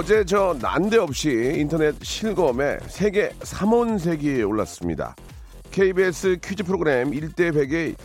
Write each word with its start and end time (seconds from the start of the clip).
어제 0.00 0.24
저 0.24 0.56
난데없이 0.58 1.56
인터넷 1.58 1.94
실검에 2.02 2.78
세계 2.86 3.28
3원색이 3.40 4.48
올랐습니다 4.48 5.14
KBS 5.72 6.38
퀴즈 6.42 6.64
프로그램 6.64 7.10
1대 7.10 7.52
100의 7.52 7.96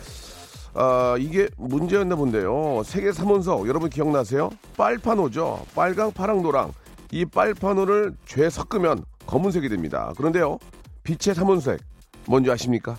아, 0.74 1.16
이게 1.18 1.48
문제였나 1.56 2.16
본데요. 2.16 2.82
세계 2.84 3.08
3원석 3.08 3.66
여러분 3.66 3.88
기억나세요? 3.88 4.50
빨판호죠. 4.76 5.64
빨강, 5.74 6.12
파랑, 6.12 6.42
노랑. 6.42 6.74
이 7.12 7.24
빨판호를 7.24 8.12
죄 8.26 8.50
섞으면 8.50 9.06
검은색이 9.26 9.70
됩니다. 9.70 10.12
그런데요. 10.18 10.58
빛의 11.02 11.34
3원색 11.34 11.78
뭔지 12.26 12.50
아십니까? 12.50 12.98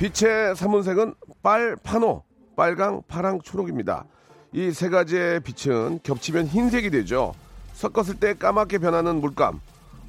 빛의 0.00 0.54
3원색은 0.54 1.14
빨판호, 1.42 2.22
빨강, 2.56 3.02
파랑, 3.06 3.42
초록입니다. 3.42 4.06
이 4.54 4.72
세 4.72 4.88
가지의 4.88 5.40
빛은 5.40 6.00
겹치면 6.02 6.46
흰색이 6.46 6.88
되죠. 6.88 7.34
섞었을 7.74 8.14
때 8.18 8.32
까맣게 8.32 8.78
변하는 8.78 9.20
물감, 9.20 9.60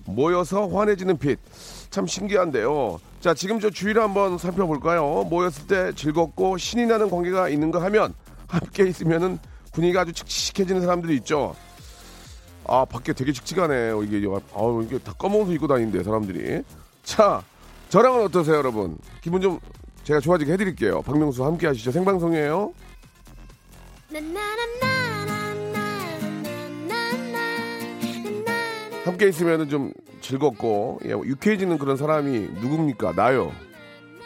모여서 0.05 0.65
환해지는 0.69 1.17
빛. 1.17 1.39
참 1.89 2.07
신기한데요. 2.07 3.01
자, 3.19 3.33
지금 3.33 3.59
저 3.59 3.69
주위를 3.69 4.01
한번 4.01 4.37
살펴볼까요? 4.37 5.25
모였을 5.29 5.67
때 5.67 5.91
즐겁고 5.93 6.57
신이 6.57 6.85
나는 6.85 7.09
관계가 7.09 7.49
있는가 7.49 7.81
하면 7.83 8.13
함께 8.47 8.87
있으면은 8.87 9.39
분위기가 9.73 10.01
아주 10.01 10.13
칙칙해지는 10.13 10.81
사람들이 10.81 11.15
있죠. 11.17 11.53
아, 12.65 12.85
밖에 12.85 13.11
되게 13.11 13.33
칙칙하네요. 13.33 14.03
이게, 14.03 14.25
아, 14.53 14.81
이게 14.85 14.97
다 14.99 15.11
검은 15.17 15.41
옷 15.41 15.51
입고 15.51 15.67
다니는데, 15.67 16.01
사람들이. 16.03 16.63
자, 17.03 17.43
저랑은 17.89 18.23
어떠세요, 18.23 18.55
여러분? 18.55 18.97
기분 19.21 19.41
좀 19.41 19.59
제가 20.03 20.19
좋아지게 20.19 20.53
해드릴게요. 20.53 21.01
박명수 21.03 21.45
함께 21.45 21.67
하시죠. 21.67 21.91
생방송이에요. 21.91 22.73
함께 29.03 29.27
있으면 29.29 29.67
좀 29.69 29.93
즐겁고 30.21 30.99
예, 31.05 31.11
유쾌해지는 31.11 31.77
그런 31.77 31.97
사람이 31.97 32.39
누굽니까? 32.61 33.13
나요. 33.13 33.51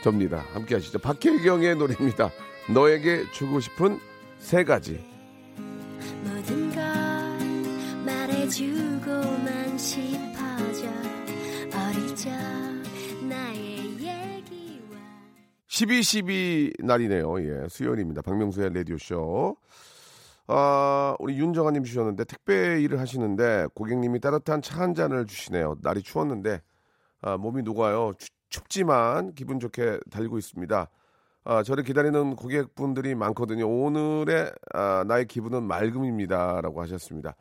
접니다. 0.04 0.44
함께 0.54 0.76
하시죠. 0.76 1.00
박혜경의 1.00 1.78
노래입니다. 1.78 2.30
너에게 2.74 3.24
주고 3.32 3.60
싶은 3.60 4.00
세 4.40 4.64
가지. 4.64 5.04
모든 6.24 6.70
걸 6.72 6.84
말해주고만 8.06 9.78
싶어져 9.78 10.88
어릴 11.74 12.16
적 12.16 12.55
12.12 15.80 16.86
날이네요. 16.86 17.42
예, 17.42 17.68
수요일입니다. 17.68 18.22
박명수의 18.22 18.74
라디오쇼. 18.74 19.58
아, 20.48 21.16
우리 21.20 21.38
윤정아님 21.38 21.84
주셨는데, 21.84 22.24
택배 22.24 22.80
일을 22.82 22.98
하시는데, 23.00 23.68
고객님이 23.76 24.22
따뜻한 24.22 24.62
차 24.62 24.80
한 24.80 24.94
잔을 24.94 25.26
주시네요. 25.26 25.76
날이 25.82 26.02
추웠는데, 26.02 26.62
아, 27.22 27.36
몸이 27.36 27.64
녹아요. 27.64 28.14
추- 28.18 28.30
춥지만 28.50 29.34
기분 29.34 29.60
좋게 29.60 30.00
달리고 30.12 30.38
있습니다. 30.38 30.90
아, 31.44 31.64
저를 31.64 31.84
기다리는 31.84 32.38
고객분들이 32.38 33.14
많거든요. 33.16 33.68
오늘의 33.68 34.54
아, 34.74 35.04
나의 35.06 35.26
기분은 35.26 35.64
맑음입니다. 35.64 36.62
라고 36.62 36.82
하셨습니다. 36.84 37.36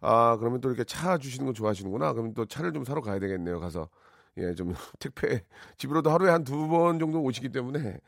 아, 0.00 0.36
그러면 0.40 0.60
또 0.60 0.68
이렇게 0.68 0.82
차 0.82 1.16
주시는 1.16 1.46
거 1.46 1.52
좋아하시는구나. 1.52 2.12
그러면 2.12 2.34
또 2.34 2.44
차를 2.44 2.72
좀 2.72 2.84
사러 2.84 3.00
가야 3.02 3.20
되겠네요. 3.20 3.60
가서. 3.60 3.88
예, 4.38 4.54
좀 4.54 4.74
택배 4.98 5.44
집으로도 5.76 6.10
하루에 6.10 6.30
한 6.30 6.44
두 6.44 6.68
번 6.68 6.98
정도 6.98 7.20
오시기 7.22 7.50
때문에 7.50 7.98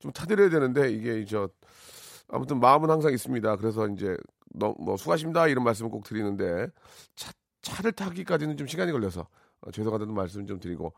좀 0.00 0.12
타드려야 0.12 0.48
되는데 0.50 0.90
이게 0.92 1.24
저 1.26 1.48
아무튼 2.28 2.60
마음은 2.60 2.90
항상 2.90 3.12
있습니다. 3.12 3.56
그래서 3.56 3.88
이제 3.88 4.16
너, 4.54 4.74
뭐 4.78 4.96
수고하십니다 4.96 5.48
이런 5.48 5.64
말씀을 5.64 5.90
꼭 5.90 6.04
드리는데 6.04 6.68
차, 7.16 7.32
차를 7.62 7.92
타기까지는 7.92 8.56
좀 8.56 8.66
시간이 8.66 8.92
걸려서 8.92 9.26
어, 9.62 9.70
죄송하다는 9.70 10.14
말씀 10.14 10.46
좀 10.46 10.58
드리고 10.60 10.92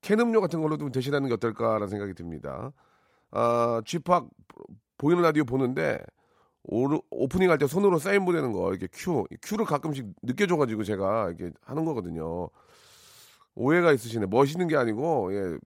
캔 0.00 0.18
음료 0.20 0.40
같은 0.40 0.60
걸로 0.62 0.76
좀 0.78 0.90
대신하는 0.92 1.28
게 1.28 1.34
어떨까라는 1.34 1.88
생각이 1.88 2.14
듭니다. 2.14 2.72
아, 3.30 3.82
쥐팍 3.86 4.28
보이는 4.98 5.22
라디오 5.22 5.44
보는데 5.44 6.00
오, 6.64 6.88
오프닝 7.10 7.50
할 7.50 7.58
때 7.58 7.66
손으로 7.66 7.98
사인 7.98 8.24
보내는 8.24 8.52
거 8.52 8.70
이렇게 8.70 8.88
큐 8.92 9.24
큐를 9.42 9.64
가끔씩 9.66 10.06
느껴줘가지고 10.22 10.84
제가 10.84 11.28
이렇게 11.30 11.52
하는 11.62 11.84
거거든요. 11.84 12.50
오해가 13.54 13.92
있으시네. 13.92 14.26
멋있는 14.26 14.68
게 14.68 14.76
아니고 14.76 15.34
예, 15.34 15.58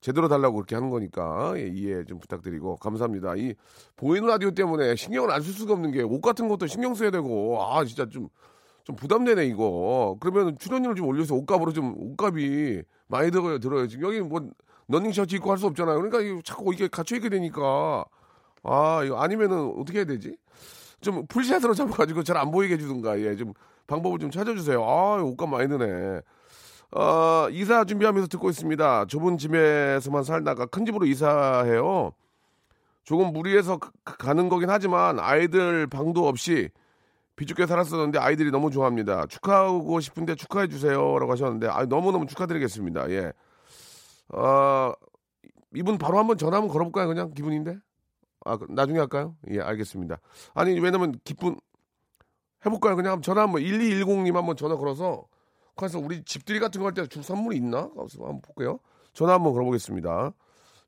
제대로 0.00 0.28
달라고 0.28 0.56
그렇게 0.56 0.74
하는 0.76 0.90
거니까 0.90 1.54
예, 1.56 1.66
이해 1.68 2.04
좀 2.04 2.18
부탁드리고 2.20 2.76
감사합니다. 2.76 3.34
이 3.36 3.54
보이는 3.96 4.26
라디오 4.28 4.50
때문에 4.52 4.94
신경을 4.96 5.30
안 5.32 5.42
쓸 5.42 5.52
수가 5.54 5.72
없는 5.74 5.92
게 5.92 6.02
옷 6.02 6.20
같은 6.22 6.48
것도 6.48 6.66
신경 6.68 6.94
써야 6.94 7.10
되고 7.10 7.62
아 7.62 7.84
진짜 7.84 8.06
좀 8.08 8.28
좀 8.84 8.94
부담되네 8.94 9.46
이거. 9.46 10.16
그러면 10.20 10.56
출연료를 10.58 10.94
좀 10.94 11.08
올려서 11.08 11.34
옷값으로 11.34 11.72
좀 11.72 11.94
옷값이 11.98 12.84
많이 13.08 13.32
들어요 13.32 13.58
들어요. 13.58 13.88
지금 13.88 14.06
여기 14.06 14.20
뭐 14.20 14.40
러닝 14.88 15.10
셔츠 15.12 15.34
입고 15.36 15.50
할 15.50 15.58
수 15.58 15.66
없잖아요. 15.66 15.96
그러니까 15.96 16.20
이거 16.20 16.40
자꾸 16.44 16.72
이게 16.72 16.86
갇혀 16.86 17.16
있게 17.16 17.28
되니까 17.28 18.04
아 18.62 19.02
이거 19.04 19.18
아니면은 19.20 19.74
어떻게 19.78 19.98
해야 19.98 20.04
되지? 20.06 20.36
좀 21.00 21.26
풀샷으로 21.26 21.74
잡아가지고 21.74 22.22
잘 22.22 22.36
안 22.36 22.50
보이게 22.52 22.74
해주든가 22.74 23.20
예 23.20 23.34
좀 23.36 23.52
방법을 23.88 24.18
좀 24.20 24.30
찾아주세요. 24.30 24.80
아 24.84 25.22
옷값 25.22 25.48
많이 25.48 25.68
드네. 25.68 26.20
어, 26.92 27.48
이사 27.50 27.84
준비하면서 27.84 28.28
듣고 28.28 28.48
있습니다. 28.50 29.06
좁은 29.06 29.38
집에서만 29.38 30.22
살다가 30.24 30.66
큰 30.66 30.86
집으로 30.86 31.04
이사해요. 31.06 32.12
조금 33.04 33.32
무리해서 33.32 33.78
가- 33.78 33.90
가는 34.04 34.48
거긴 34.48 34.70
하지만 34.70 35.18
아이들 35.20 35.86
방도 35.86 36.26
없이 36.26 36.70
비좁게 37.36 37.66
살았었는데 37.66 38.18
아이들이 38.18 38.50
너무 38.50 38.70
좋아합니다. 38.70 39.26
축하하고 39.26 40.00
싶은데 40.00 40.34
축하해 40.36 40.68
주세요라고 40.68 41.30
하셨는데 41.32 41.68
아, 41.68 41.84
너무너무 41.84 42.26
축하드리겠습니다. 42.26 43.10
예. 43.10 43.32
어, 44.30 44.92
이분 45.74 45.98
바로 45.98 46.18
한번 46.18 46.38
전화 46.38 46.56
한번 46.56 46.72
걸어볼까요? 46.72 47.06
그냥 47.08 47.32
기분인데? 47.34 47.76
아, 48.44 48.56
그- 48.56 48.66
나중에 48.70 48.98
할까요? 48.98 49.36
예, 49.50 49.60
알겠습니다. 49.60 50.18
아니, 50.54 50.78
왜냐면 50.80 51.14
기쁜 51.24 51.56
해볼까요? 52.64 52.96
그냥 52.96 53.20
전화 53.20 53.42
한번 53.42 53.62
1210님 53.62 54.34
한번 54.34 54.56
전화 54.56 54.76
걸어서 54.76 55.24
그래서 55.76 55.98
우리 55.98 56.22
집들이 56.24 56.58
같은 56.58 56.80
거 56.80 56.86
할 56.88 56.94
때 56.94 57.06
줄 57.06 57.22
선물이 57.22 57.56
있나? 57.56 57.90
한번 57.96 58.40
볼게요. 58.42 58.78
전화 59.12 59.34
한번 59.34 59.52
걸어보겠습니다. 59.52 60.32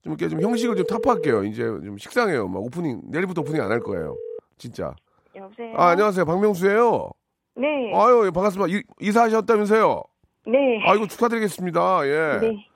좀 0.02 0.12
이렇게 0.12 0.28
좀 0.28 0.40
형식을 0.40 0.76
좀 0.76 0.86
타파할게요. 0.86 1.44
이제 1.44 1.62
좀 1.62 1.98
식상해요. 1.98 2.48
막 2.48 2.62
오프닝 2.62 3.02
내일부터 3.10 3.42
오프닝 3.42 3.60
안 3.62 3.70
할 3.70 3.80
거예요. 3.80 4.16
진짜. 4.56 4.94
여보세요. 5.34 5.74
아 5.76 5.88
안녕하세요, 5.88 6.24
박명수예요. 6.24 7.10
네. 7.56 7.92
아유 7.94 8.24
예, 8.26 8.30
반갑습니다. 8.30 8.72
이, 8.74 8.82
이사하셨다면서요? 9.00 10.02
네. 10.46 10.80
아이고 10.86 11.06
축하드리겠습니다. 11.06 12.06
예. 12.06 12.38
네. 12.40 12.66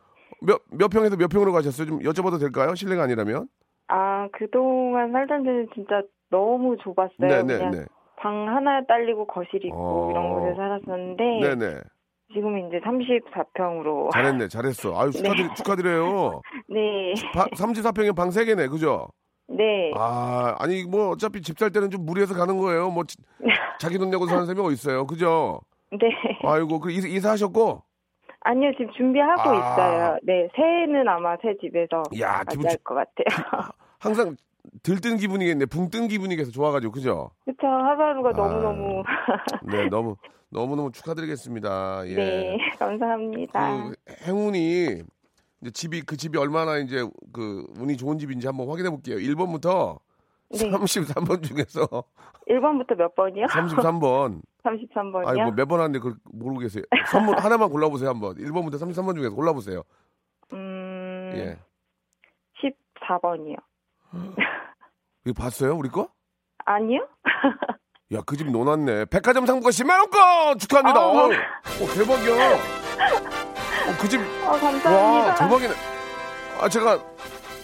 몇, 0.40 0.60
몇 0.70 0.88
평에서 0.88 1.16
몇 1.16 1.28
평으로 1.28 1.52
가셨어요? 1.52 1.86
좀 1.86 1.98
여쭤봐도 2.00 2.38
될까요? 2.40 2.74
실례가 2.74 3.04
아니라면? 3.04 3.48
아 3.88 4.28
그동안 4.32 5.12
살던 5.12 5.44
데는 5.44 5.68
진짜 5.74 6.02
너무 6.30 6.76
좁았어요. 6.82 7.12
네, 7.18 7.42
네, 7.42 7.56
그냥 7.58 7.70
네. 7.70 7.84
방 8.16 8.48
하나 8.48 8.84
딸리고 8.86 9.26
거실 9.26 9.64
있고 9.66 9.76
어. 9.76 10.10
이런 10.10 10.32
곳에 10.32 10.54
살았었는데 10.56 11.24
네네. 11.56 11.80
지금 12.32 12.58
이제 12.68 12.80
34평으로. 12.80 14.10
잘했네, 14.12 14.48
잘했어. 14.48 14.98
아유 15.00 15.10
축하드리, 15.12 15.54
축하드려요. 15.56 16.40
네. 16.68 17.14
바, 17.34 17.44
34평에 17.46 18.14
방 18.16 18.28
3개네, 18.30 18.70
그죠? 18.70 19.08
네. 19.48 19.90
아, 19.94 20.54
아니 20.58 20.84
뭐 20.84 21.10
어차피 21.10 21.42
집 21.42 21.58
살 21.58 21.70
때는 21.70 21.90
좀 21.90 22.06
무리해서 22.06 22.34
가는 22.34 22.56
거예요. 22.58 22.90
뭐 22.90 23.04
지- 23.04 23.16
자기 23.80 23.98
돈 23.98 24.10
내고 24.10 24.26
사는 24.26 24.46
사람이 24.46 24.64
어디 24.64 24.74
있어요, 24.74 25.06
그죠? 25.06 25.60
네. 25.90 25.98
아이고, 26.42 26.80
그 26.80 26.90
이사, 26.90 27.06
이사하셨고, 27.06 27.82
아니요 28.44 28.72
지금 28.78 28.90
준비하고 28.96 29.40
아. 29.42 29.54
있어요. 29.54 30.18
네. 30.22 30.48
새해는 30.56 31.06
아마 31.08 31.36
새 31.42 31.54
집에서 31.60 32.02
야, 32.20 32.42
기분 32.50 32.68
좋- 32.68 32.82
것 32.84 32.94
같아요. 32.94 33.26
항상 34.00 34.36
들뜬 34.82 35.16
기분이겠네, 35.18 35.66
붕 35.66 35.90
뜬 35.90 36.08
기분이겠어, 36.08 36.50
좋아가지고, 36.50 36.92
그죠? 36.92 37.30
그쵸 37.44 37.66
하루하루가 37.66 38.30
아. 38.30 38.32
너무 38.32 38.62
너무. 38.62 39.02
네, 39.64 39.88
너무 39.88 40.16
너무 40.52 40.76
너무 40.76 40.92
축하드리겠습니다. 40.92 42.02
예. 42.08 42.14
네. 42.14 42.58
감사합니다. 42.78 43.88
그 43.88 43.94
행운이 44.26 45.02
이제 45.62 45.70
집이 45.72 46.02
그 46.02 46.16
집이 46.16 46.36
얼마나 46.38 46.76
이제 46.76 47.08
그 47.32 47.64
운이 47.78 47.96
좋은 47.96 48.18
집인지 48.18 48.46
한번 48.46 48.68
확인해 48.68 48.90
볼게요. 48.90 49.16
1번부터 49.16 49.98
네. 50.50 50.70
33번 50.70 51.42
중에서 51.42 51.86
1번부터 52.48 52.96
몇 52.96 53.14
번이요? 53.14 53.46
33번. 53.46 54.42
33번이요? 54.62 55.24
아니 55.26 55.40
뭐몇 55.40 55.66
번 55.68 55.80
하는데 55.80 55.98
그걸 55.98 56.16
모르고 56.30 56.60
계세요. 56.60 56.84
선물 57.10 57.38
하나만 57.38 57.70
골라 57.70 57.88
보세요 57.88 58.10
한번. 58.10 58.36
1번부터 58.36 58.74
33번 58.74 59.16
중에서 59.16 59.34
골라 59.34 59.54
보세요. 59.54 59.82
음, 60.52 61.32
예. 61.34 61.58
14번이요. 63.00 63.56
이거 65.24 65.34
봤어요 65.34 65.76
우리 65.76 65.88
거? 65.88 66.10
아니요? 66.66 67.08
야 68.12 68.20
그집 68.26 68.50
노났네. 68.50 69.06
백화점 69.06 69.46
상품권 69.46 69.70
10만 69.70 69.98
원권 70.00 70.58
축하합니다. 70.58 71.00
아, 71.00 71.06
어, 71.06 71.26
어, 71.28 71.94
대박이야. 71.94 72.54
어, 72.54 72.58
그 73.98 74.08
집. 74.08 74.20
어, 74.20 74.50
와 74.50 74.58
감사합니다. 74.58 75.34
대박이네. 75.36 75.74
아 76.60 76.68
제가 76.68 76.98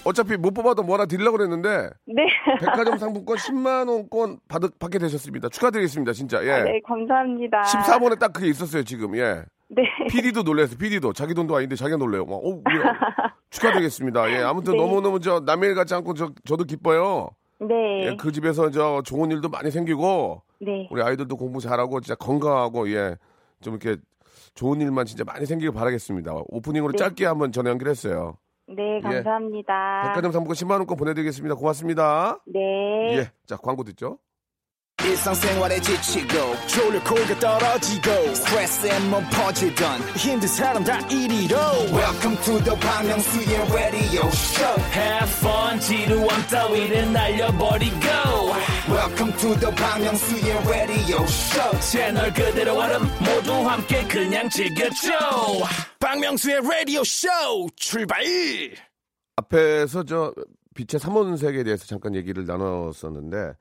어차피 0.05 0.39
못 0.39 0.55
뽑아도 0.55 0.83
뭐라 0.83 1.05
드리려고 1.05 1.37
그랬는데 1.37 1.91
네. 2.07 2.27
백화점 2.61 2.97
상품권 2.99 3.37
10만 3.37 3.89
원권 3.91 4.39
받, 4.49 4.63
받게 4.79 4.99
되셨습니다. 4.99 5.51
축하드리겠습니다 5.51 6.13
진짜. 6.15 6.43
예. 6.43 6.63
네, 6.63 6.81
감사합니다. 6.87 7.63
14번에 7.63 8.19
딱 8.19 8.33
그게 8.33 8.49
있었어요 8.49 8.85
지금. 8.85 9.17
예. 9.17 9.45
네. 9.69 9.83
PD도 10.09 10.45
놀랐어요. 10.45 10.79
PD도 10.79 11.13
자기 11.13 11.35
돈도 11.35 11.55
아닌데 11.55 11.77
자기가 11.77 11.99
놀래요. 11.99 12.25
막, 12.25 12.37
어, 12.37 12.41
뭐야. 12.41 12.63
축하드리겠습니다. 13.51 14.31
예, 14.31 14.43
아무튼 14.43 14.73
네. 14.73 14.79
너무너무 14.79 15.21
저 15.21 15.41
남의 15.41 15.71
일 15.71 15.75
같지 15.75 15.95
않고 15.95 16.15
저, 16.15 16.31
저도 16.47 16.65
기뻐요. 16.65 17.29
네. 17.61 18.07
예, 18.07 18.17
그 18.17 18.33
집에서 18.33 18.71
저 18.71 19.03
좋은 19.03 19.31
일도 19.31 19.49
많이 19.49 19.71
생기고 19.71 20.43
네. 20.61 20.89
우리 20.91 21.03
아이들도 21.03 21.37
공부 21.37 21.61
잘하고 21.61 22.01
진짜 22.01 22.15
건강하고 22.15 22.91
예, 22.93 23.17
좀 23.61 23.75
이렇게 23.75 24.01
좋은 24.55 24.81
일만 24.81 25.07
진짜 25.07 25.25
많이 25.25 25.47
생기길 25.47 25.73
바라겠습니다. 25.73 26.33
오프닝으로 26.49 26.93
네. 26.93 26.99
짧게 26.99 27.27
한번 27.27 27.53
전화 27.53 27.71
연결했어요. 27.71 28.37
네, 28.69 29.01
감사합니다. 29.01 30.03
백화점 30.09 30.31
상품권 30.31 30.55
10만 30.55 30.73
원권 30.79 30.97
보내드리겠습니다. 30.97 31.55
고맙습니다. 31.55 32.39
네. 32.47 33.19
예, 33.19 33.31
자 33.47 33.57
광고 33.57 33.83
듣죠. 33.83 34.19
일상생활에 35.05 35.81
지치고, 35.81 36.57
졸려 36.67 37.03
코가 37.05 37.39
떨어지고, 37.39 38.35
스트레스에 38.35 38.99
몸 39.09 39.25
퍼지던, 39.31 40.01
힘든 40.17 40.49
사람 40.49 40.83
다 40.85 40.99
이리로. 41.09 41.57
welcome 41.93 42.37
to 42.43 42.59
the 42.65 42.77
Bang 42.81 43.07
Myung-soo's 43.07 43.73
radio 43.73 44.27
show. 44.29 44.83
Have 44.93 45.31
fun 45.39 45.81
지루함 45.81 46.47
따위를 46.51 47.13
날려버리고. 47.13 48.07
Welcome 48.89 49.37
to 49.39 49.55
the 49.61 49.75
Bang 49.77 50.05
Myung-soo's 50.05 50.69
radio 50.69 51.23
show. 51.25 51.81
채널 51.81 52.33
그대로 52.33 52.75
얼음 52.77 53.03
모두 53.21 53.53
함께 53.69 54.07
그냥 54.09 54.49
즐겨줘. 54.51 55.09
박명수의 56.01 56.61
라디오 56.63 57.03
쇼 57.05 57.29
출발! 57.77 58.23
앞에서 59.37 60.03
저 60.05 60.35
빛의 60.75 60.99
삼원색에 61.01 61.63
대해서 61.65 61.87
잠깐 61.87 62.15
얘기를 62.15 62.45
나눴었는데 62.47 63.53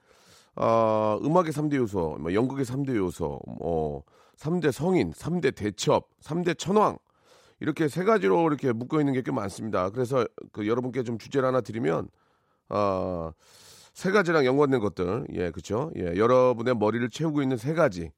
어, 0.59 1.19
음악의 1.23 1.51
3대 1.51 1.75
요소, 1.75 2.17
뭐 2.19 2.33
연극의 2.33 2.65
3대 2.65 2.95
요소, 2.95 3.39
뭐 3.59 4.03
3대 4.37 4.71
성인, 4.71 5.11
3대 5.11 5.55
대첩, 5.55 6.09
3대 6.21 6.57
천왕 6.57 6.97
이렇게 7.59 7.87
세 7.87 8.03
가지로 8.03 8.47
이렇게 8.47 8.71
묶여 8.71 8.99
있는 8.99 9.13
게 9.13 9.21
꽤 9.21 9.31
많습니다. 9.31 9.89
그래서 9.89 10.25
그 10.51 10.67
여러분께 10.67 11.03
좀 11.03 11.17
주제를 11.17 11.47
하나 11.47 11.61
드리면 11.61 12.09
어, 12.69 13.31
세 13.93 14.11
가지랑 14.11 14.45
연관된 14.45 14.79
것들, 14.79 15.27
예, 15.33 15.51
그렇죠. 15.51 15.91
예, 15.95 16.15
여러분의 16.17 16.75
머리를 16.75 17.09
채우고 17.09 17.41
있는 17.41 17.57
세 17.57 17.73
가지. 17.73 18.11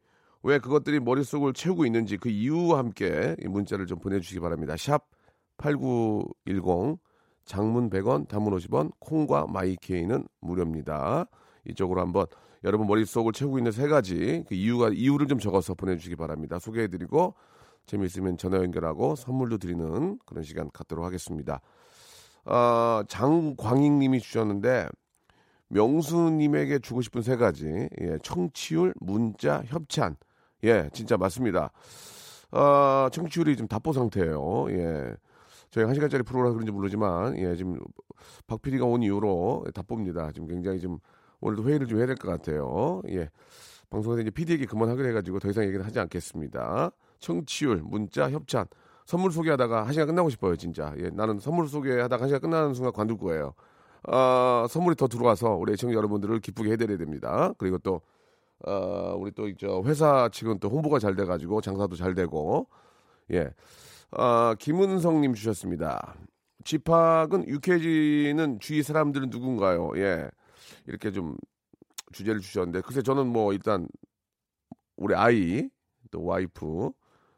왜 0.43 0.59
그것들이 0.59 0.99
머릿속을 0.99 1.53
채우고 1.53 1.85
있는지 1.85 2.17
그 2.17 2.29
이유와 2.29 2.77
함께 2.79 3.35
이 3.41 3.47
문자를 3.47 3.85
좀 3.85 3.99
보내주시기 3.99 4.39
바랍니다. 4.39 4.75
샵 4.77 5.07
8910 5.57 6.99
장문 7.45 7.89
100원, 7.89 8.27
단문 8.27 8.55
50원, 8.57 8.91
콩과 8.99 9.47
마이케이는 9.47 10.27
무료입니다. 10.41 11.25
이쪽으로 11.69 12.01
한번 12.01 12.25
여러분 12.63 12.87
머릿속을 12.87 13.31
채우고 13.33 13.57
있는 13.57 13.71
세 13.71 13.87
가지 13.87 14.43
그 14.47 14.55
이유가 14.55 14.89
이유를 14.89 15.27
좀 15.27 15.39
적어서 15.39 15.73
보내주시기 15.73 16.15
바랍니다. 16.15 16.59
소개해드리고 16.59 17.35
재미있으면 17.85 18.37
전화 18.37 18.57
연결하고 18.57 19.15
선물도 19.15 19.57
드리는 19.57 20.19
그런 20.25 20.43
시간 20.43 20.69
갖도록 20.71 21.05
하겠습니다. 21.05 21.61
어, 22.45 23.01
장광익님이 23.07 24.19
주셨는데 24.19 24.87
명수님에게 25.69 26.79
주고 26.79 27.01
싶은 27.01 27.21
세 27.21 27.35
가지 27.35 27.89
예, 28.01 28.17
청취율, 28.23 28.93
문자, 28.99 29.61
협찬 29.65 30.15
예 30.63 30.89
진짜 30.93 31.17
맞습니다. 31.17 31.71
어, 32.51 33.07
청취율이 33.11 33.55
좀 33.55 33.67
답보 33.67 33.93
상태예요. 33.93 34.71
예. 34.71 35.15
저희가 35.71 35.89
한 35.89 35.93
시간짜리 35.93 36.23
프로라 36.23 36.51
그런지 36.51 36.71
모르지만 36.71 37.37
예 37.37 37.55
지금 37.55 37.79
박 38.47 38.61
PD가 38.61 38.85
온 38.85 39.03
이후로 39.03 39.65
답봅니다. 39.73 40.31
지금 40.31 40.47
굉장히 40.47 40.79
좀 40.79 40.99
오늘도 41.41 41.63
회의를 41.63 41.87
좀 41.87 41.99
해야 41.99 42.05
될 42.07 42.15
것 42.15 42.29
같아요. 42.29 43.01
예. 43.09 43.29
방송에서 43.89 44.21
이제 44.21 44.29
PD에게 44.29 44.65
그만하기로 44.65 45.07
해가지고 45.09 45.39
더 45.39 45.49
이상 45.49 45.63
얘기는 45.65 45.83
하지 45.83 45.99
않겠습니다. 45.99 46.91
청취율, 47.19 47.81
문자, 47.83 48.29
협찬, 48.29 48.65
선물 49.05 49.31
소개하다가 49.31 49.85
한 49.87 49.93
시간 49.93 50.07
끝나고 50.07 50.29
싶어요, 50.29 50.55
진짜. 50.55 50.93
예, 50.99 51.09
나는 51.09 51.39
선물 51.39 51.67
소개하다가 51.67 52.21
한 52.21 52.29
시간 52.29 52.41
끝나는 52.41 52.73
순간 52.75 52.93
관둘 52.93 53.17
거예요. 53.17 53.53
아, 54.03 54.67
선물이 54.69 54.95
더 54.95 55.07
들어와서 55.07 55.55
우리 55.55 55.73
애청자 55.73 55.95
여러분들을 55.95 56.39
기쁘게 56.39 56.71
해드려야 56.71 56.97
됩니다. 56.97 57.51
그리고 57.57 57.77
또, 57.79 58.01
어, 58.65 59.15
우리 59.17 59.31
또, 59.31 59.51
저, 59.57 59.81
회사 59.85 60.29
측은 60.29 60.59
또 60.59 60.69
홍보가 60.69 60.99
잘 60.99 61.15
돼가지고 61.15 61.61
장사도 61.61 61.95
잘 61.95 62.13
되고, 62.13 62.67
예. 63.31 63.49
아, 64.11 64.55
김은성님 64.59 65.33
주셨습니다. 65.33 66.13
접하면 66.63 67.47
유쾌해지는 67.47 68.59
주위 68.59 68.83
사람들은 68.83 69.29
누군가요? 69.31 69.91
예. 69.95 70.29
이렇게 70.87 71.11
좀 71.11 71.35
주제를 72.11 72.41
주셨는데, 72.41 72.81
글쎄 72.81 73.01
저는 73.01 73.27
뭐 73.27 73.53
일단 73.53 73.87
우리 74.97 75.15
아이, 75.15 75.69
또 76.11 76.23
와이프, 76.25 76.91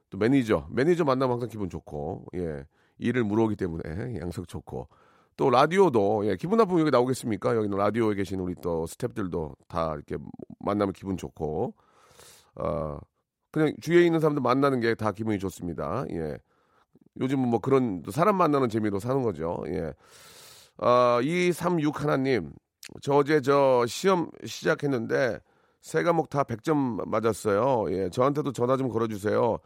또 0.10 0.18
매니저, 0.18 0.68
매니저 0.72 1.04
만나면 1.06 1.34
항상 1.34 1.50
기분 1.50 1.70
좋고, 1.70 2.26
예. 2.36 2.66
일을 3.00 3.24
물어오기 3.24 3.56
때문에 3.56 3.84
양석 4.22 4.48
좋고, 4.48 4.88
또 5.38 5.50
라디오도, 5.50 6.26
예. 6.28 6.36
기분 6.36 6.58
나쁘면 6.58 6.82
여기 6.82 6.92
나오겠습니까? 6.92 7.56
여기는 7.56 7.78
라디오에 7.78 8.16
계신 8.16 8.40
우리 8.40 8.56
또 8.62 8.86
스탭들도 8.86 9.56
다 9.68 9.94
이렇게 9.96 10.18
만나면 10.60 10.94
기분 10.94 11.18
좋고, 11.18 11.74
어, 12.56 12.98
그냥 13.52 13.74
주위에 13.82 14.06
있는 14.06 14.20
사람들 14.20 14.42
만나는 14.42 14.80
게 14.80 14.96
다 14.96 15.12
기분이 15.12 15.40
좋습니다. 15.40 16.06
예. 16.12 16.38
요즘은 17.20 17.50
뭐 17.50 17.60
그런 17.60 18.04
사람 18.12 18.38
만나는 18.38 18.70
재미로 18.70 19.00
사는 19.00 19.22
거죠. 19.24 19.62
예. 19.68 19.94
아, 20.78 21.20
236 21.22 22.02
하나님, 22.02 22.54
저 23.02 23.14
어제 23.14 23.42
저 23.42 23.86
시험 23.88 24.30
시작했는데 24.46 25.40
세 25.82 26.04
과목 26.04 26.30
다 26.30 26.44
100점 26.44 27.08
맞았어요. 27.08 27.86
예, 27.92 28.10
저한테도 28.10 28.52
전화 28.52 28.78
좀 28.78 28.90
걸어주세요. 28.90 29.58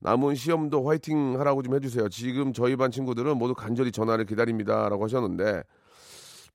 남은 0.00 0.34
시험도 0.34 0.86
화이팅 0.86 1.38
하라고 1.38 1.62
좀 1.62 1.74
해주세요. 1.74 2.08
지금 2.08 2.52
저희 2.52 2.76
반 2.76 2.90
친구들은 2.90 3.38
모두 3.38 3.54
간절히 3.54 3.92
전화를 3.92 4.26
기다립니다 4.26 4.88
라고 4.88 5.04
하셨는데 5.04 5.62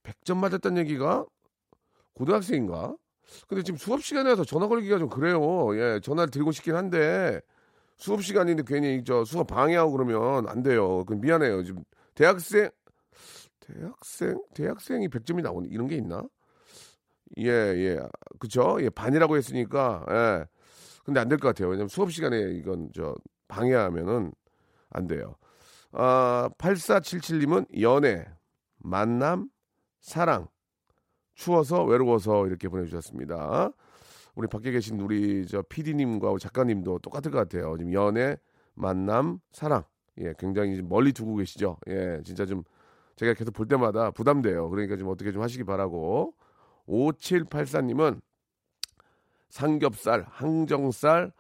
100점 0.04 0.38
맞았다는 0.38 0.82
얘기가 0.82 1.26
고등학생인가? 2.14 2.96
근데 3.48 3.64
지금 3.64 3.78
수업 3.78 4.04
시간에서 4.04 4.44
전화 4.44 4.68
걸기가 4.68 5.00
좀 5.00 5.10
그래요. 5.10 5.40
예, 5.78 6.00
전화를 6.02 6.30
드리고 6.30 6.52
싶긴 6.52 6.76
한데 6.76 7.42
수업 7.98 8.24
시간인데 8.24 8.64
괜히 8.66 9.04
저 9.04 9.26
수업 9.26 9.48
방해하고 9.48 9.92
그러면 9.92 10.48
안 10.48 10.62
돼요. 10.62 11.04
그 11.06 11.14
미안해요. 11.14 11.64
지금 11.64 11.84
대학생 12.16 12.70
대학생 13.68 14.42
대학생이 14.54 15.08
100점이 15.10 15.42
나오는 15.42 15.70
이런 15.70 15.88
게 15.88 15.96
있나? 15.98 16.24
예, 17.38 17.52
예. 17.52 18.00
그쵸? 18.40 18.78
예, 18.82 18.90
반이라고 18.90 19.36
했으니까, 19.38 20.06
예. 20.10 20.46
근데 21.04 21.20
안 21.20 21.30
될 21.30 21.38
것 21.40 21.50
같아요. 21.50 21.70
왜냐면 21.70 21.88
수업 21.90 22.12
시간에 22.12 22.40
이건 22.54 22.90
저 22.94 23.16
방해하면은 23.48 24.32
안 24.90 25.08
돼요. 25.08 25.36
아, 25.92 26.50
8477님은 26.58 27.82
연애, 27.82 28.26
만남, 28.78 29.50
사랑, 30.02 30.48
추워서 31.36 31.84
외로워서 31.84 32.48
이렇게 32.48 32.68
보내주셨습니다. 32.70 33.72
우리 34.36 34.48
밖에 34.48 34.72
계신 34.72 35.00
우리 35.00 35.48
저 35.48 35.62
PD님과 35.64 36.36
작가님도 36.40 37.00
똑같을 37.00 37.32
것 37.32 37.38
같아요. 37.40 37.76
지금 37.78 37.94
연애, 37.94 38.38
만남, 38.76 39.40
사랑. 39.52 39.84
예, 40.20 40.34
굉장히 40.40 40.78
좀 40.78 40.90
멀리 40.90 41.14
두고 41.14 41.36
계시죠. 41.38 41.78
예, 41.88 42.22
진짜 42.24 42.46
좀 42.46 42.64
제가 43.18 43.34
계속 43.34 43.52
볼 43.52 43.68
때마다 43.68 44.12
부담돼요. 44.12 44.70
그러니까 44.70 44.96
좀 44.96 45.10
어떻게 45.10 45.32
좀 45.32 45.42
하시기 45.42 45.64
바라고. 45.66 46.34
5784님은 46.88 48.22
삼겹살, 49.50 50.26
항정살, 50.30 51.34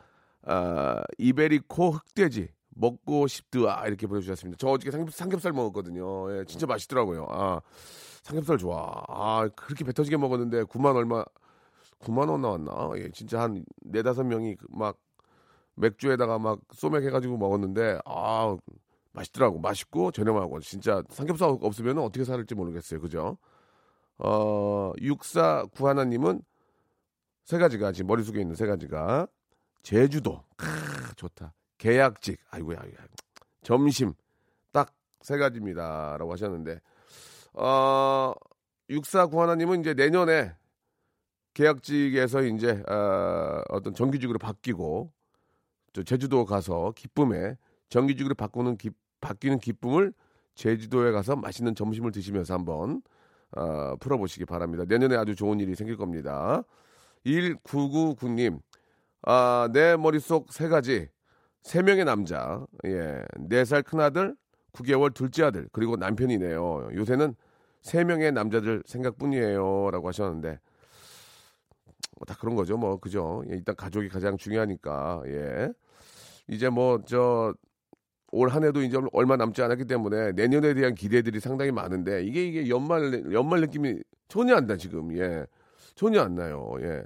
아, 0.43 1.03
이베리코 1.17 1.91
흑돼지 1.91 2.49
먹고 2.69 3.27
싶드아 3.27 3.87
이렇게 3.87 4.07
보내주셨습니다. 4.07 4.57
저 4.59 4.69
어저께 4.69 4.91
삼겹, 4.91 5.11
삼겹살 5.11 5.53
먹었거든요. 5.53 6.37
예, 6.37 6.45
진짜 6.45 6.65
맛있더라고요. 6.65 7.27
아, 7.29 7.61
삼겹살 8.23 8.57
좋아. 8.57 9.03
아, 9.07 9.47
그렇게 9.55 9.85
배 9.85 9.93
터지게 9.93 10.17
먹었는데 10.17 10.63
9만 10.63 10.95
얼마, 10.95 11.23
9만 11.99 12.29
원 12.29 12.41
나왔나? 12.41 12.91
예, 12.97 13.09
진짜 13.11 13.41
한 13.41 13.63
네다섯 13.81 14.25
명이 14.25 14.55
그막 14.55 14.97
맥주에다가 15.75 16.39
막 16.39 16.59
소맥 16.73 17.03
해가지고 17.03 17.37
먹었는데 17.37 17.99
아 18.05 18.57
맛있더라고. 19.17 19.59
맛있고 19.59 20.11
저렴하고. 20.11 20.59
진짜 20.61 21.03
삼겹살 21.09 21.49
없으면 21.61 21.97
어떻게 21.99 22.23
살을지 22.23 22.55
모르겠어요. 22.55 23.01
그죠? 23.01 23.37
어, 24.17 24.93
6491님은 24.97 26.41
세 27.43 27.57
가지가 27.57 27.91
지금 27.91 28.07
머릿속에 28.07 28.41
있는 28.41 28.55
세 28.55 28.65
가지가 28.65 29.27
제주도. 29.83 30.43
크, 30.55 30.67
좋다. 31.15 31.53
계약직. 31.77 32.39
아이고야, 32.49 32.79
아이고야. 32.81 33.07
점심. 33.63 34.13
딱 34.71 34.97
세 35.27 35.37
가지입니다. 35.37 36.15
라고 36.17 36.31
하셨는데, 36.31 36.79
어, 37.53 38.33
6491님은 38.89 39.81
이제 39.81 39.93
내년에 39.93 40.55
계약직에서 41.53 42.43
이제, 42.43 42.81
어, 42.87 43.61
어떤 43.69 43.93
정규직으로 43.93 44.39
바뀌고, 44.39 45.11
저 45.91 46.03
제주도 46.03 46.45
가서 46.45 46.93
기쁨에 46.95 47.57
정규직으로 47.89 48.35
바꾸는 48.35 48.77
기, 48.77 48.91
바뀌는 49.21 49.59
기쁨을 49.59 50.13
제주도에 50.55 51.11
가서 51.11 51.35
맛있는 51.35 51.75
점심을 51.75 52.11
드시면서 52.11 52.53
한번 52.53 53.01
어, 53.55 53.95
풀어보시기 53.99 54.45
바랍니다. 54.45 54.83
내년에 54.87 55.15
아주 55.15 55.35
좋은 55.35 55.59
일이 55.59 55.75
생길 55.75 55.97
겁니다. 55.97 56.63
1999님, 57.25 58.59
아, 59.23 59.69
내 59.71 59.95
머릿속 59.97 60.51
세 60.51 60.67
가지, 60.67 61.09
세 61.61 61.81
명의 61.81 62.05
남자, 62.05 62.65
예, 62.85 63.23
네살 63.37 63.83
큰아들, 63.83 64.35
9개월 64.73 65.13
둘째 65.13 65.43
아들, 65.43 65.67
그리고 65.71 65.95
남편이네요. 65.97 66.89
요새는 66.93 67.35
세 67.81 68.03
명의 68.03 68.31
남자들 68.31 68.83
생각뿐이에요. 68.85 69.91
라고 69.91 70.07
하셨는데, 70.07 70.59
뭐 72.17 72.25
다 72.25 72.35
그런 72.39 72.55
거죠. 72.55 72.77
뭐, 72.77 72.97
그죠. 72.99 73.43
예, 73.49 73.55
일단 73.55 73.75
가족이 73.75 74.09
가장 74.09 74.37
중요하니까, 74.37 75.23
예. 75.27 75.73
이제 76.47 76.69
뭐, 76.69 77.01
저, 77.05 77.53
올 78.31 78.49
한 78.49 78.63
해도 78.63 78.81
이제 78.81 78.97
얼마 79.13 79.37
남지 79.37 79.61
않았기 79.61 79.85
때문에 79.85 80.33
내년에 80.33 80.73
대한 80.73 80.95
기대들이 80.95 81.39
상당히 81.39 81.71
많은데 81.71 82.23
이게 82.23 82.45
이게 82.45 82.69
연말 82.69 83.31
연말 83.33 83.61
느낌이 83.61 83.95
전혀 84.27 84.55
안 84.55 84.67
나 84.67 84.75
지금. 84.77 85.15
예. 85.17 85.45
전혀 85.95 86.21
안 86.21 86.35
나요. 86.35 86.75
예. 86.81 87.03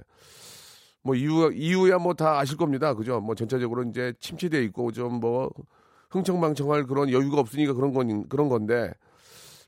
뭐 1.02 1.14
이유 1.14 1.52
이유야 1.52 1.98
뭐 1.98 2.14
다 2.14 2.38
아실 2.38 2.56
겁니다. 2.56 2.94
그죠? 2.94 3.20
뭐 3.20 3.34
전체적으로 3.34 3.82
이제 3.84 4.12
침체돼 4.20 4.62
있고 4.64 4.92
좀 4.92 5.20
뭐 5.20 5.50
흥청망청할 6.10 6.84
그런 6.86 7.10
여유가 7.10 7.40
없으니까 7.40 7.72
그런 7.74 7.92
건 7.94 8.28
그런 8.28 8.48
건데 8.48 8.92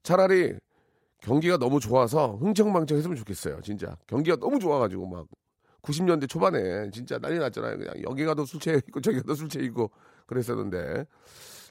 차라리 0.03 0.55
경기가 1.23 1.57
너무 1.57 1.81
좋아서 1.81 2.37
흥청망청 2.37 2.99
했으면 2.99 3.17
좋겠어요 3.17 3.61
진짜. 3.63 3.97
경기가 4.07 4.37
너무 4.37 4.59
좋아가지고 4.59 5.07
막 5.07 5.27
90년대 5.83 6.29
초반에 6.29 6.91
진짜 6.91 7.19
난리 7.19 7.39
났잖아요. 7.39 7.79
그냥 7.79 7.95
여기 8.03 8.25
가도 8.25 8.45
술 8.45 8.61
취해 8.61 8.77
있고 8.77 9.01
저기 9.01 9.19
가도 9.19 9.35
술 9.35 9.49
취해 9.49 9.65
있고 9.65 9.91
그랬었는데 10.27 11.07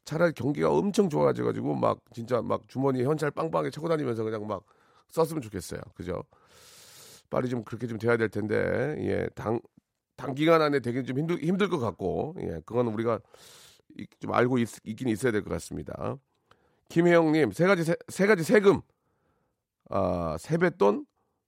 차라리 0.06 0.34
경기가 0.34 0.70
엄청 0.72 1.10
좋아져가지고 1.10 1.76
막 1.76 2.00
진짜 2.14 2.42
막 2.42 2.68
주머니 2.68 3.04
현찰 3.04 3.32
빵빵하게 3.32 3.70
차고 3.72 3.88
다니면서 3.90 4.24
그냥 4.24 4.46
막 4.48 4.64
썼으면 5.10 5.42
좋겠어요. 5.42 5.82
그죠? 5.96 6.24
빨리 7.30 7.50
좀 7.50 7.64
그렇게 7.64 7.88
좀 7.88 7.98
돼야 7.98 8.18
될 8.18 8.30
텐데 8.30 8.96
예, 9.00 9.28
당 9.36 9.60
단기간 10.16 10.62
안에 10.62 10.80
되게 10.80 11.04
좀 11.04 11.18
힘들 11.18 11.38
힘들 11.42 11.70
것 11.70 11.80
같고 11.80 12.36
예, 12.42 12.62
그건 12.66 12.88
우리가 12.88 13.20
이- 13.98 14.06
좀 14.20 14.34
알고 14.34 14.58
있, 14.60 14.68
긴 14.96 15.08
있어야 15.08 15.32
될 15.32 15.44
것 15.44 15.50
같습니다. 15.52 16.18
김혜영님 16.90 17.52
세 17.54 17.66
가지 17.66 17.84
세, 17.84 17.96
세 18.10 18.28
가지 18.28 18.44
세금 18.44 18.82
아 19.90 20.36
세뱃돈 20.40 21.06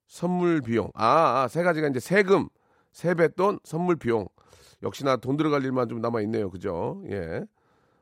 선물 0.08 0.62
비용 0.62 0.90
아, 0.94 1.44
아, 1.44 1.48
세 1.48 1.62
가지가 1.64 1.88
이제 1.90 2.00
세금 2.00 2.48
세뱃돈 2.96 3.60
선물 3.66 3.98
비용 3.98 4.28
역시나 4.82 5.18
돈 5.18 5.36
들어갈 5.36 5.64
일만 5.64 5.90
좀 5.90 6.00
남아 6.00 6.22
있네요. 6.22 6.50
그죠? 6.50 7.04
예. 7.10 7.44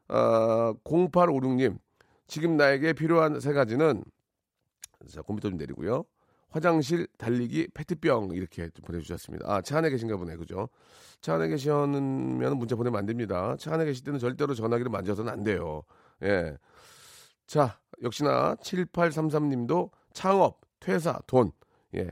아, 0.08 0.74
0856님, 0.84 1.80
지금 2.28 2.58
나에게 2.58 2.94
필요한 2.94 3.40
세 3.40 3.54
가지는, 3.54 4.04
자, 5.10 5.24
컴퓨터 5.24 5.50
좀 5.50 5.58
내리고요. 5.58 6.06
화장실, 6.50 7.08
달리기, 7.18 7.70
페트병, 7.74 8.32
이렇게 8.34 8.70
좀 8.70 8.86
보내주셨습니다. 8.86 9.52
아, 9.52 9.62
차 9.62 9.80
안에 9.80 9.90
계신가 9.90 10.18
보네. 10.18 10.36
그죠? 10.36 10.70
차 11.22 11.36
안에 11.36 11.48
계시면 11.48 12.58
문자 12.58 12.76
보내면 12.76 13.00
안 13.00 13.08
됩니다. 13.08 13.56
차 13.58 13.74
안에 13.74 13.86
계실 13.86 14.04
때는 14.04 14.20
절대로 14.20 14.54
전화기를 14.54 14.92
만져서는 14.92 15.32
안 15.32 15.44
돼요. 15.44 15.82
예. 16.22 16.56
자, 17.48 17.80
역시나 18.04 18.56
7833님도 18.56 19.90
창업, 20.14 20.62
퇴사, 20.80 21.20
돈. 21.26 21.52
예. 21.96 22.12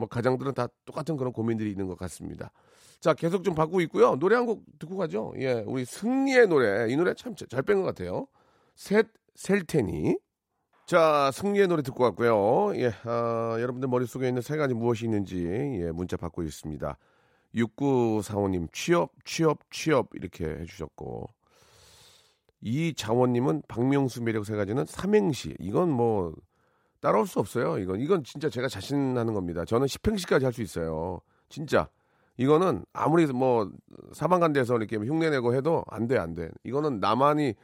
뭐 0.00 0.08
가장들은 0.08 0.54
다 0.54 0.66
똑같은 0.86 1.16
그런 1.16 1.32
고민들이 1.32 1.70
있는 1.70 1.86
것 1.86 1.96
같습니다. 1.98 2.50
자, 3.00 3.14
계속 3.14 3.44
좀 3.44 3.54
바꾸고 3.54 3.80
있고요. 3.82 4.16
노래 4.16 4.36
한 4.36 4.46
곡 4.46 4.64
듣고 4.78 4.96
가죠. 4.96 5.32
예, 5.38 5.62
우리 5.66 5.84
승리의 5.84 6.48
노래. 6.48 6.90
이 6.92 6.96
노래 6.96 7.14
참 7.14 7.34
잘 7.36 7.62
뺀 7.62 7.78
것 7.80 7.84
같아요. 7.84 8.26
셋, 8.74 9.06
셀 9.34 9.64
테니. 9.64 10.16
자, 10.86 11.30
승리의 11.32 11.68
노래 11.68 11.82
듣고 11.82 12.02
왔고요. 12.04 12.74
예, 12.76 12.92
아, 13.04 13.56
여러분들 13.60 13.88
머릿속에 13.88 14.26
있는 14.28 14.42
세 14.42 14.56
가지 14.56 14.74
무엇이 14.74 15.04
있는지, 15.06 15.46
예, 15.46 15.92
문자 15.92 16.16
받고 16.16 16.42
있습니다. 16.42 16.96
6945님, 17.54 18.72
취업, 18.72 19.12
취업, 19.24 19.58
취업, 19.70 20.08
이렇게 20.14 20.44
해주셨고. 20.46 21.28
이장원님은 22.62 23.62
박명수 23.68 24.22
매력 24.22 24.44
세 24.44 24.54
가지는 24.56 24.84
삼행시. 24.86 25.56
이건 25.60 25.90
뭐, 25.90 26.34
따라올 27.00 27.26
수 27.26 27.38
없어요. 27.40 27.78
이건, 27.78 28.00
이건 28.00 28.24
진짜 28.24 28.48
제가 28.48 28.68
자신하는 28.68 29.32
겁니다. 29.34 29.64
저는 29.64 29.86
10행시까지 29.86 30.42
할 30.44 30.52
수 30.52 30.62
있어요. 30.62 31.20
진짜. 31.48 31.88
이거는 32.36 32.84
아무리 32.92 33.26
뭐 33.26 33.70
사방간 34.12 34.52
데서 34.52 34.76
이렇게 34.76 34.96
흉내내고 34.96 35.54
해도 35.54 35.84
안 35.88 36.06
돼, 36.06 36.16
안 36.18 36.34
돼. 36.34 36.50
이거는 36.64 37.00
나만이 37.00 37.54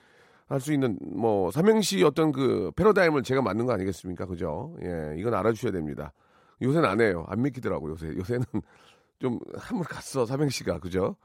할 0.48 0.60
수 0.60 0.72
있는 0.72 0.96
뭐 1.00 1.50
삼행시 1.50 2.04
어떤 2.04 2.30
그 2.32 2.70
패러다임을 2.76 3.22
제가 3.24 3.42
만든 3.42 3.66
거 3.66 3.72
아니겠습니까? 3.72 4.26
그죠? 4.26 4.76
예, 4.82 5.14
이건 5.18 5.34
알아주셔야 5.34 5.72
됩니다. 5.72 6.12
요새는 6.62 6.88
안 6.88 7.00
해요. 7.00 7.24
안 7.28 7.42
믿기더라고요. 7.42 7.92
요새. 7.92 8.08
요새는 8.16 8.44
좀 9.18 9.38
한물 9.56 9.86
갔어, 9.86 10.24
삼행시가. 10.26 10.78
그죠? 10.78 11.16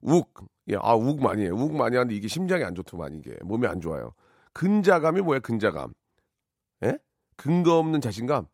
욱. 0.00 0.32
예, 0.68 0.76
아, 0.80 0.94
욱 0.94 1.20
많이 1.22 1.42
해요. 1.42 1.54
욱 1.56 1.76
많이 1.76 1.96
하는데 1.96 2.14
이게 2.14 2.26
심장이 2.26 2.64
안 2.64 2.74
좋더만, 2.74 3.14
이게. 3.14 3.36
몸이 3.42 3.66
안 3.66 3.80
좋아요. 3.80 4.12
근자감이 4.54 5.20
뭐야, 5.20 5.40
근자감? 5.40 5.92
예? 6.84 6.98
근거 7.40 7.78
없는 7.78 8.02
자신감? 8.02 8.46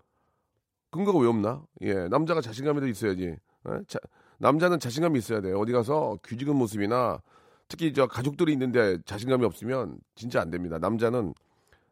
근거가 0.91 1.19
왜 1.19 1.27
없나? 1.27 1.65
예, 1.81 2.07
남자가 2.09 2.41
자신감이도 2.41 2.87
있어야지. 2.87 3.25
예? 3.69 3.81
자, 3.89 3.99
남자는 4.39 4.79
자신감이 4.79 5.19
있어야 5.19 5.41
돼요. 5.41 5.59
어디 5.59 5.73
가서 5.73 6.17
귀지근 6.25 6.55
모습이나 6.55 7.21
특히 7.67 7.93
저 7.93 8.07
가족들이 8.07 8.53
있는데 8.53 8.99
자신감이 9.05 9.45
없으면 9.45 9.99
진짜 10.15 10.41
안 10.41 10.51
됩니다. 10.51 10.79
남자는 10.79 11.35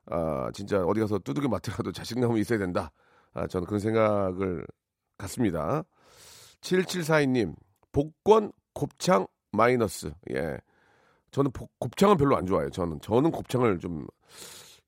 아 0.07 0.51
진짜 0.55 0.85
어디 0.85 1.01
가서 1.01 1.19
두들겨 1.19 1.49
맞더라도 1.49 1.91
자신감이 1.91 2.41
있어야 2.41 2.61
된다. 2.61 2.93
아 3.33 3.49
저는 3.49 3.67
그런 3.67 3.81
생각을 3.81 4.65
갖습니다. 5.19 5.83
7742님 6.61 7.57
복권 7.91 8.53
곱창 8.73 9.27
마이너스. 9.51 10.13
예. 10.31 10.59
저는 11.33 11.51
복- 11.51 11.77
곱창은 11.81 12.17
별로 12.19 12.37
안 12.37 12.47
좋아해요. 12.47 12.71
저는 12.71 13.01
저는 13.01 13.33
곱창을 13.33 13.81
좀 13.81 14.07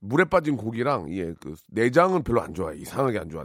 물에 0.09 0.25
빠진 0.25 0.57
고기랑 0.57 1.13
예, 1.15 1.33
그 1.35 1.55
내장은 1.69 2.23
별로 2.23 2.41
안 2.43 2.55
좋아해. 2.55 2.79
이상하게 2.79 3.19
안 3.19 3.29
좋아. 3.29 3.45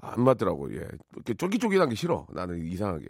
안 0.00 0.22
맞더라고. 0.22 0.72
예. 0.74 0.86
이렇게 1.14 1.34
쫄깃쫄깃한 1.34 1.88
게 1.88 1.94
싫어. 1.94 2.26
나는 2.30 2.64
이상하게. 2.64 3.06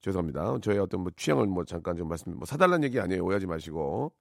죄송합니다. 0.00 0.58
저의 0.62 0.78
어떤 0.78 1.00
뭐 1.00 1.12
취향을 1.16 1.46
뭐 1.46 1.64
잠깐 1.64 1.96
좀 1.96 2.08
말씀, 2.08 2.36
뭐 2.36 2.44
사달라는 2.46 2.84
얘기 2.84 3.00
아니에요. 3.00 3.24
오해하지 3.24 3.46
마시고. 3.46 4.12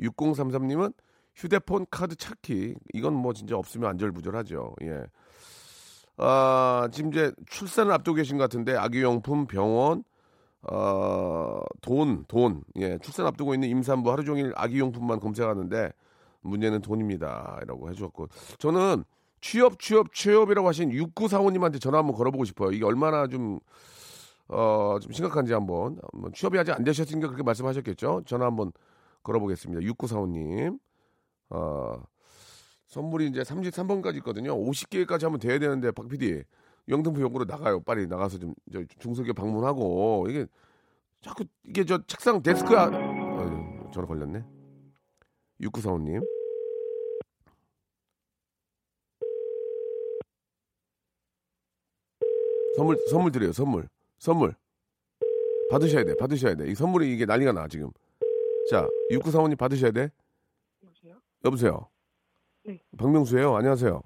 6033님은 0.00 0.94
휴대폰 1.34 1.86
카드 1.90 2.16
찾기. 2.16 2.74
이건 2.94 3.14
뭐 3.14 3.32
진짜 3.32 3.56
없으면 3.56 3.90
안절부절하죠. 3.90 4.76
예. 4.82 5.04
아, 6.16 6.88
지금 6.92 7.10
이제 7.10 7.32
출산을 7.48 7.92
앞두고 7.92 8.16
계신 8.16 8.36
것 8.36 8.44
같은데 8.44 8.76
아기용품, 8.76 9.46
병원, 9.46 10.04
어, 10.62 11.62
돈, 11.80 12.24
돈. 12.28 12.62
예, 12.76 12.98
출산 12.98 13.26
앞두고 13.26 13.54
있는 13.54 13.68
임산부 13.68 14.10
하루 14.10 14.24
종일 14.24 14.52
아기용품만 14.54 15.20
검색하는데 15.20 15.92
문제는 16.42 16.80
돈입니다. 16.82 17.60
라고 17.66 17.90
해주셨고. 17.90 18.28
저는 18.58 19.04
취업, 19.40 19.78
취업, 19.78 20.12
취업이라고 20.12 20.68
하신 20.68 20.90
6945님한테 20.90 21.80
전화 21.80 21.98
한번 21.98 22.14
걸어보고 22.14 22.44
싶어요. 22.44 22.72
이게 22.72 22.84
얼마나 22.84 23.26
좀, 23.26 23.58
어, 24.48 24.98
좀 25.00 25.12
심각한지 25.12 25.52
한번. 25.52 25.98
뭐 26.12 26.30
취업이 26.32 26.58
아직 26.58 26.72
안 26.72 26.84
되셨으니까 26.84 27.28
그렇게 27.28 27.42
말씀하셨겠죠? 27.42 28.22
전화 28.26 28.46
한번 28.46 28.72
걸어보겠습니다. 29.22 29.82
6945님. 29.82 30.78
어, 31.50 32.02
선물이 32.86 33.28
이제 33.28 33.42
33번까지 33.42 34.16
있거든요. 34.16 34.56
50개까지 34.56 35.22
하면 35.24 35.38
돼야 35.38 35.58
되는데, 35.58 35.90
박 35.90 36.08
PD. 36.08 36.42
영등포 36.88 37.20
역으로 37.20 37.44
나가요. 37.44 37.80
빨리 37.80 38.06
나가서 38.06 38.38
좀, 38.38 38.54
저 38.72 38.82
중소기업 38.98 39.36
방문하고. 39.36 40.26
이게, 40.28 40.46
자꾸, 41.20 41.44
이게 41.64 41.84
저 41.84 41.98
책상 42.06 42.42
데스크야. 42.42 42.90
어, 42.92 43.90
전화 43.92 44.06
걸렸네. 44.06 44.59
6945님. 45.60 46.22
선물, 52.76 52.96
선물 53.10 53.32
드려요, 53.32 53.52
선물. 53.52 53.88
선물. 54.18 54.54
받으셔야 55.70 56.04
돼, 56.04 56.14
받으셔야 56.16 56.54
돼. 56.54 56.68
이 56.68 56.74
선물이 56.74 57.12
이게 57.12 57.26
난리가 57.26 57.52
나, 57.52 57.68
지금. 57.68 57.90
자, 58.70 58.88
6945님 59.10 59.58
받으셔야 59.58 59.90
돼. 59.90 60.10
여보세요. 61.44 61.88
네. 62.64 62.78
박명수예요. 62.98 63.54
안녕하세요. 63.56 64.02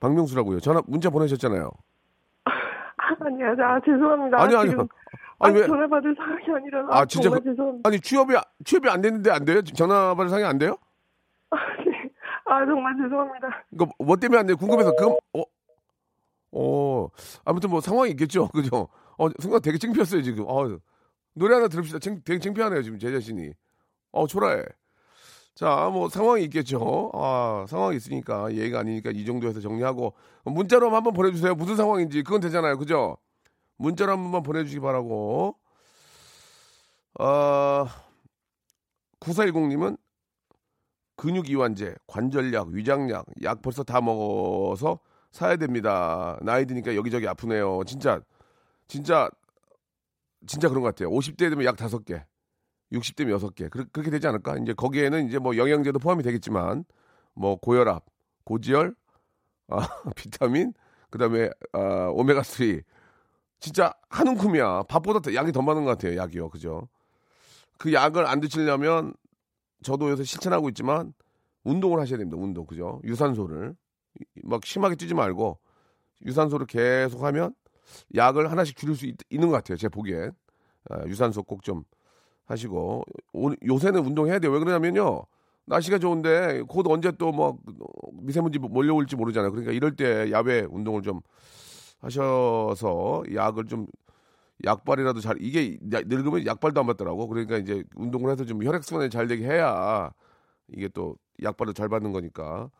박명수라고요. 0.00 0.60
전화 0.60 0.82
문자 0.86 1.10
보내셨잖아요. 1.10 1.70
안녕하세요. 3.20 3.66
아, 3.66 3.80
죄송합니다. 3.80 4.40
아니 4.40 4.56
아니. 4.56 4.70
아니 5.38 5.58
왜? 5.60 5.66
전화 5.66 5.86
받을 5.88 6.14
상황이 6.16 6.44
아니라 6.56 6.86
아, 6.90 7.04
진짜 7.04 7.24
정말 7.24 7.40
그- 7.42 7.50
죄송합니다. 7.50 7.88
아니 7.88 8.00
취업이 8.00 8.34
취업이 8.64 8.88
안 8.88 9.00
됐는데 9.00 9.30
안 9.30 9.44
돼요? 9.44 9.62
전화 9.62 10.14
받을 10.14 10.30
상이 10.30 10.44
안 10.44 10.58
돼요? 10.58 10.76
아, 11.50 11.56
네. 11.84 12.10
아 12.46 12.64
정말 12.66 12.94
죄송합니다. 13.02 13.64
이거 13.72 13.88
뭐 13.98 14.16
때문에 14.16 14.40
안 14.40 14.46
돼요? 14.46 14.56
궁금해서 14.56 14.94
그 14.96 15.06
어. 15.38 15.44
어. 16.52 17.08
아무튼 17.44 17.70
뭐 17.70 17.80
상황이 17.80 18.10
있겠죠. 18.12 18.48
그죠? 18.54 18.88
어, 19.18 19.28
순간 19.40 19.60
되게 19.60 19.78
창피했어요, 19.78 20.22
지금. 20.22 20.44
어, 20.48 20.78
노래 21.34 21.54
하나 21.56 21.68
들읍시다. 21.68 21.98
창, 21.98 22.20
되게 22.24 22.38
창피하네요, 22.38 22.82
지금 22.82 22.98
제 22.98 23.10
자신이. 23.12 23.52
어, 24.12 24.26
초라해. 24.26 24.62
자, 25.54 25.88
뭐 25.92 26.08
상황이 26.08 26.42
있겠죠. 26.44 27.10
아, 27.14 27.64
상황이 27.68 27.96
있으니까 27.96 28.52
예의가 28.52 28.80
아니니까 28.80 29.10
이 29.12 29.24
정도에서 29.24 29.60
정리하고 29.60 30.14
문자로 30.44 30.90
한번 30.90 31.12
보내주세요. 31.12 31.54
무슨 31.54 31.76
상황인지 31.76 32.22
그건 32.24 32.40
되잖아요, 32.40 32.76
그죠? 32.78 33.16
문자로 33.76 34.12
한 34.12 34.22
번만 34.22 34.42
보내주시기 34.42 34.80
바라고. 34.80 35.56
어, 37.20 37.86
9410님은 39.20 39.98
근육 41.16 41.48
이완제, 41.48 41.94
관절약, 42.06 42.68
위장약, 42.68 43.26
약 43.42 43.62
벌써 43.62 43.84
다 43.84 44.00
먹어서 44.00 44.98
사야 45.30 45.56
됩니다. 45.56 46.38
나이 46.42 46.66
드니까 46.66 46.94
여기저기 46.96 47.26
아프네요. 47.28 47.82
진짜, 47.86 48.20
진짜, 48.88 49.30
진짜 50.46 50.68
그런 50.68 50.82
것 50.82 50.94
같아요. 50.94 51.10
50대 51.10 51.50
되면 51.50 51.64
약 51.64 51.76
다섯 51.76 52.04
개 52.04 52.24
60대면 52.92 53.30
여섯 53.30 53.54
개 53.54 53.68
그렇게 53.68 54.10
되지 54.10 54.26
않을까? 54.26 54.56
이제 54.58 54.72
거기에는 54.72 55.26
이제 55.26 55.38
뭐 55.38 55.56
영양제도 55.56 55.98
포함이 55.98 56.22
되겠지만, 56.22 56.84
뭐 57.34 57.56
고혈압, 57.56 58.04
고지혈, 58.44 58.94
아, 59.68 59.76
비타민, 60.16 60.72
그 61.10 61.18
다음에, 61.18 61.50
아, 61.72 62.08
오메가3. 62.10 62.82
진짜 63.64 63.94
한 64.10 64.28
움큼이야. 64.28 64.82
밥보다 64.82 65.20
더- 65.20 65.34
약이 65.34 65.50
더 65.52 65.62
많은 65.62 65.84
것 65.84 65.90
같아요. 65.92 66.18
약이요. 66.18 66.50
그죠? 66.50 66.86
그 67.78 67.94
약을 67.94 68.26
안 68.26 68.38
드시려면 68.40 69.14
저도 69.82 70.10
요새 70.10 70.22
실천하고 70.22 70.68
있지만 70.68 71.14
운동을 71.64 71.98
하셔야 71.98 72.18
됩니다. 72.18 72.36
운동 72.38 72.66
그죠? 72.66 73.00
유산소를 73.04 73.74
이- 74.20 74.24
막 74.42 74.66
심하게 74.66 74.96
뛰지 74.96 75.14
말고 75.14 75.58
유산소를 76.26 76.66
계속 76.66 77.22
하면 77.24 77.54
약을 78.14 78.50
하나씩 78.50 78.76
줄일 78.76 78.96
수 78.96 79.06
있, 79.06 79.16
는것 79.32 79.50
같아요. 79.50 79.78
제 79.78 79.88
보기엔 79.88 80.32
아, 80.90 81.02
유산소 81.06 81.42
꼭 81.42 81.62
좀 81.62 81.84
하시고 82.44 83.02
오- 83.32 83.54
요새는 83.66 84.04
운동해야 84.04 84.40
돼요. 84.40 84.52
왜 84.52 84.58
그러냐면요. 84.58 85.22
날씨가 85.64 85.98
좋은데 85.98 86.60
곧 86.68 86.86
언제 86.86 87.10
또 87.12 87.32
뭐 87.32 87.56
미세먼지 88.12 88.58
몰려올지 88.58 89.16
모르잖아요. 89.16 89.50
그러니까 89.52 89.72
이럴 89.72 89.96
때 89.96 90.30
야외 90.32 90.66
운동을 90.68 91.00
좀 91.00 91.22
하셔서 92.04 93.22
약을 93.34 93.66
좀 93.66 93.86
약발이라도 94.64 95.20
잘 95.20 95.36
이게 95.40 95.78
야- 95.92 96.00
늙으면 96.04 96.46
약발도 96.46 96.80
안 96.80 96.86
받더라고. 96.86 97.26
그러니까 97.28 97.56
이제 97.58 97.82
운동을 97.96 98.30
해서 98.30 98.44
좀 98.44 98.62
혈액순환이 98.62 99.10
잘 99.10 99.26
되게 99.26 99.44
해야 99.46 100.12
이게 100.68 100.88
또 100.88 101.16
약발을 101.42 101.74
잘 101.74 101.88
받는 101.88 102.12
거니까. 102.12 102.70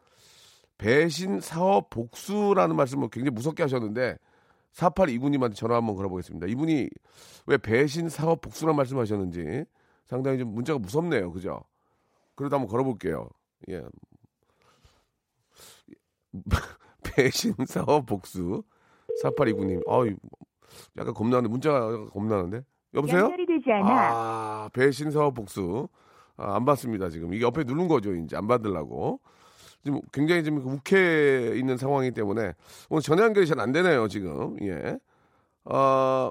배신 0.79 1.41
사업 1.41 1.91
복수라는 1.91 2.77
말씀을 2.77 3.09
굉장히 3.11 3.35
무섭게 3.35 3.63
하셨는데 3.63 4.19
4829님한테 4.73 5.55
전화 5.55 5.77
한번 5.77 5.95
걸어보겠습니다. 5.95 6.47
이분이 6.49 6.89
왜 7.47 7.59
배신 7.59 8.09
사업 8.09 8.41
복수라는 8.41 8.77
말씀하셨는지 8.77 9.65
상당히 10.07 10.39
좀 10.39 10.49
문자가 10.55 10.79
무섭네요. 10.79 11.33
그죠? 11.33 11.63
그래도 12.35 12.57
한번 12.57 12.69
걸어볼게요. 12.71 13.29
예. 13.71 13.83
배신 17.05 17.55
사업 17.67 18.07
복수 18.07 18.65
4829님. 19.31 19.89
아유 19.89 20.17
약간 20.99 21.15
겁나는데 21.15 21.49
문자가 21.51 22.07
겁나는데? 22.07 22.63
여보세요? 22.95 23.21
연결이 23.23 23.47
되지 23.47 23.71
않아. 23.73 23.87
아 23.91 24.69
배신 24.73 25.11
사업 25.11 25.35
복수. 25.35 25.89
아, 26.37 26.57
안 26.57 26.65
받습니다 26.65 27.09
지금. 27.11 27.33
이게 27.35 27.45
옆에 27.45 27.65
누른 27.65 27.89
거죠 27.89 28.13
이제 28.15 28.37
안 28.37 28.47
받으려고. 28.47 29.21
지금 29.85 30.01
굉장히 30.13 30.43
지금 30.43 30.65
욱해 30.67 31.57
있는 31.57 31.77
상황이기 31.77 32.15
때문에 32.15 32.55
오늘 32.89 33.03
전화 33.03 33.25
연결이 33.25 33.47
잘 33.47 33.61
안 33.61 33.73
되네요 33.73 34.09
지금. 34.09 34.57
예. 34.63 34.99
어, 35.65 36.31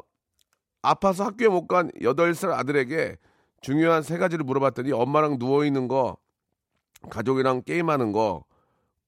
아파서 0.81 1.23
학교에 1.23 1.47
못 1.47 1.67
간 1.67 1.89
8살 2.01 2.51
아들에게 2.51 3.17
중요한 3.61 4.01
세 4.03 4.17
가지를 4.17 4.43
물어봤더니 4.43 4.91
엄마랑 4.91 5.39
누워 5.39 5.63
있는 5.65 5.87
거 5.87 6.17
가족이랑 7.09 7.63
게임하는 7.63 8.11
거 8.11 8.43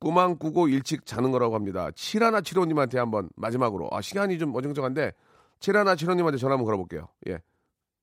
꿈만 0.05 0.37
꾸고 0.37 0.67
일찍 0.67 1.03
자는 1.07 1.31
거라고 1.31 1.55
합니다. 1.55 1.89
칠하나 1.95 2.39
칠호님한테 2.39 2.99
한번 2.99 3.27
마지막으로 3.35 3.89
아 3.91 4.01
시간이 4.01 4.37
좀 4.37 4.55
어정쩡한데 4.55 5.11
칠하나 5.59 5.95
칠호님한테 5.95 6.37
전화 6.37 6.53
한번 6.53 6.65
걸어볼게요. 6.65 7.07
예, 7.27 7.39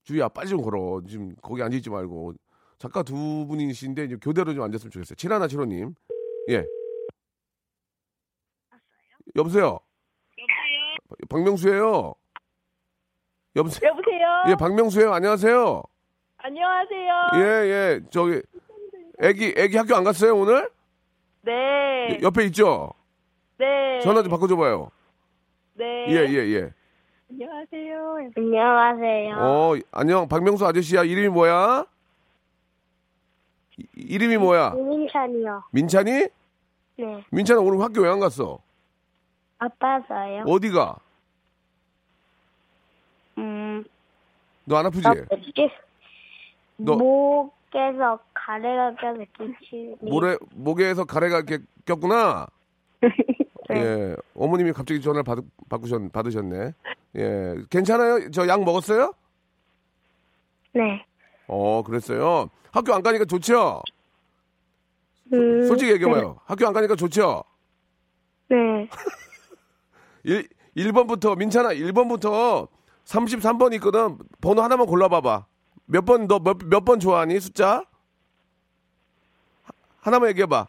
주희야 0.03 0.29
빨리 0.31 0.49
좀 0.49 0.63
걸어. 0.63 1.01
지금 1.09 1.37
거기 1.41 1.63
앉아 1.63 1.77
있지 1.77 1.91
말고 1.91 2.33
작가 2.79 3.05
두 3.05 3.47
분이신데 3.47 4.07
이제 4.07 4.17
교대로 4.21 4.53
좀 4.53 4.65
앉았으면 4.65 4.91
좋겠어요. 4.91 5.15
칠하나 5.15 5.47
칠호님, 5.47 5.95
예. 6.49 6.67
여보세요. 9.37 9.79
여보세요. 10.39 11.29
박명수예요. 11.29 12.15
여보세요. 13.55 13.91
여보세요 13.91 14.45
예, 14.49 14.57
박명수예요. 14.57 15.13
안녕하세요. 15.13 15.83
안녕하세요 16.39 17.13
예, 17.37 17.41
예. 17.69 18.01
저기 18.11 18.43
애기 19.21 19.55
애기 19.57 19.77
학교 19.77 19.95
안 19.95 20.03
갔어요 20.03 20.37
오늘? 20.37 20.69
네 21.43 22.19
옆에 22.23 22.45
있죠. 22.47 22.93
네. 23.59 24.01
전화 24.01 24.23
좀 24.23 24.31
바꿔줘봐요. 24.31 24.91
네. 25.75 26.07
예, 26.09 26.15
예, 26.29 26.55
예. 26.55 26.73
안녕하세요. 27.31 28.17
안녕하세요. 28.37 29.37
어, 29.39 29.75
안녕, 29.91 30.29
박명수 30.29 30.67
아저씨야. 30.67 31.03
이름이 31.05 31.29
뭐야? 31.29 31.85
이- 33.79 33.87
이름이 33.97 34.37
뭐야? 34.37 34.71
민찬이요. 34.75 35.65
민찬이? 35.73 36.11
네. 36.97 37.25
민찬아 37.31 37.61
오늘 37.61 37.81
학교 37.81 38.03
왜 38.03 38.11
안 38.11 38.21
갔어? 38.21 38.59
아빠서요. 39.59 40.45
어디가? 40.47 40.97
음. 43.39 43.85
너 44.65 44.77
안 44.77 44.87
아프지? 44.87 45.09
어, 45.09 45.15
뭐지? 45.31 45.71
너- 46.77 46.97
목 46.97 47.55
에서 47.75 48.19
가래가 48.35 48.95
껴서. 48.97 49.97
모래, 50.01 50.37
목에서 50.55 51.05
가래가 51.05 51.43
꼈구나? 51.87 52.47
네. 53.71 53.77
예. 53.77 54.17
어머님이 54.35 54.73
갑자기 54.73 55.01
전화를 55.01 55.23
받, 55.25 55.39
받으셨, 55.69 56.13
받으셨네. 56.13 56.73
예. 57.17 57.55
괜찮아요? 57.71 58.31
저 58.31 58.47
약 58.47 58.63
먹었어요? 58.65 59.13
네. 60.75 61.05
어, 61.49 61.83
그랬어요. 61.83 62.49
학교 62.71 62.95
안 62.95 63.03
가니까 63.03 63.25
좋죠? 63.25 63.83
음, 65.33 65.67
솔직히 65.67 65.93
얘기해봐요. 65.93 66.39
학교 66.45 66.67
안 66.67 66.73
가니까 66.73 66.95
좋죠? 66.97 67.43
네. 68.49 68.89
1, 70.25 70.49
1번부터, 70.77 71.37
민찬아, 71.37 71.71
1번부터 71.71 72.69
33번 73.05 73.73
있거든. 73.75 74.19
번호 74.41 74.63
하나만 74.63 74.87
골라봐봐. 74.87 75.47
몇 75.87 76.05
번, 76.05 76.27
너 76.27 76.39
몇, 76.39 76.59
몇 76.65 76.85
번 76.85 77.01
좋아하니? 77.01 77.39
숫자? 77.41 77.85
하- 79.65 79.73
하나만 80.01 80.31
얘기해봐. 80.31 80.67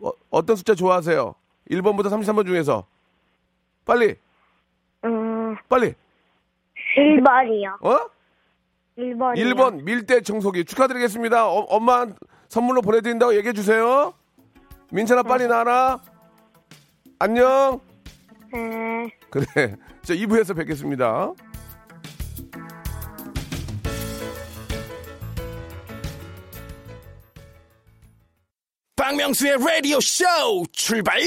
어, 0.00 0.10
어떤 0.30 0.56
숫자 0.56 0.74
좋아하세요? 0.74 1.34
1번부터 1.70 2.04
33번 2.10 2.46
중에서. 2.46 2.86
빨리, 3.84 4.16
음, 5.04 5.56
빨리. 5.68 5.94
1번이요. 6.96 7.82
어? 7.84 8.10
1번이요. 8.96 9.36
1번 9.36 9.82
밀대 9.82 10.20
청소기 10.20 10.64
축하드리겠습니다. 10.64 11.46
어, 11.48 11.60
엄마 11.68 12.06
선물로 12.48 12.82
보내드린다고 12.82 13.34
얘기해 13.36 13.52
주세요. 13.52 14.14
민찬아 14.90 15.22
빨리 15.22 15.46
나와라. 15.46 16.00
안녕. 17.18 17.80
네. 18.52 19.10
그래. 19.30 19.76
자, 20.02 20.14
2부에서 20.14 20.56
뵙겠습니다. 20.56 21.32
박명수의 29.08 29.56
라디오 29.56 29.98
쇼 30.00 30.26
출발! 30.70 31.18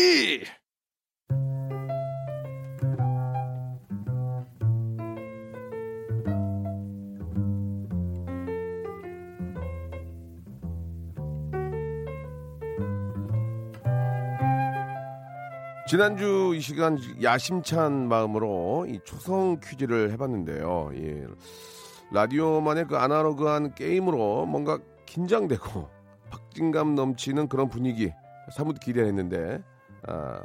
지난주 15.87 16.53
이 16.55 16.61
시간 16.61 16.99
야심찬 17.23 18.07
마음으로 18.07 18.85
이 18.87 18.99
초성 19.03 19.59
퀴즈를 19.59 20.11
해봤는데요. 20.11 20.91
예. 20.97 21.25
라디오만의 22.11 22.85
그 22.85 22.97
아날로그한 22.97 23.73
게임으로 23.73 24.45
뭔가 24.45 24.77
긴장되고 25.07 26.00
박진감 26.51 26.95
넘치는 26.95 27.47
그런 27.47 27.69
분위기 27.69 28.13
사뭇 28.51 28.79
기대했는데 28.79 29.63
아, 30.07 30.41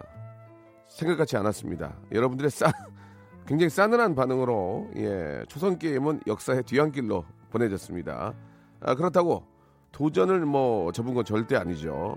생각 0.89 1.17
같지 1.17 1.37
않았습니다. 1.37 1.97
여러분들의 2.13 2.51
싸 2.51 2.73
굉장히 3.47 3.71
싸늘한 3.71 4.15
반응으로 4.15 4.91
예, 4.97 5.45
초선 5.49 5.79
게임은 5.79 6.21
역사의 6.27 6.63
뒤안길로 6.65 7.25
보내졌습니다. 7.51 8.35
아, 8.81 8.95
그렇다고 8.95 9.45
도전을 9.93 10.41
뭐 10.47 10.93
접은 10.93 11.15
건 11.15 11.25
절대 11.25 11.57
아니죠. 11.57 12.17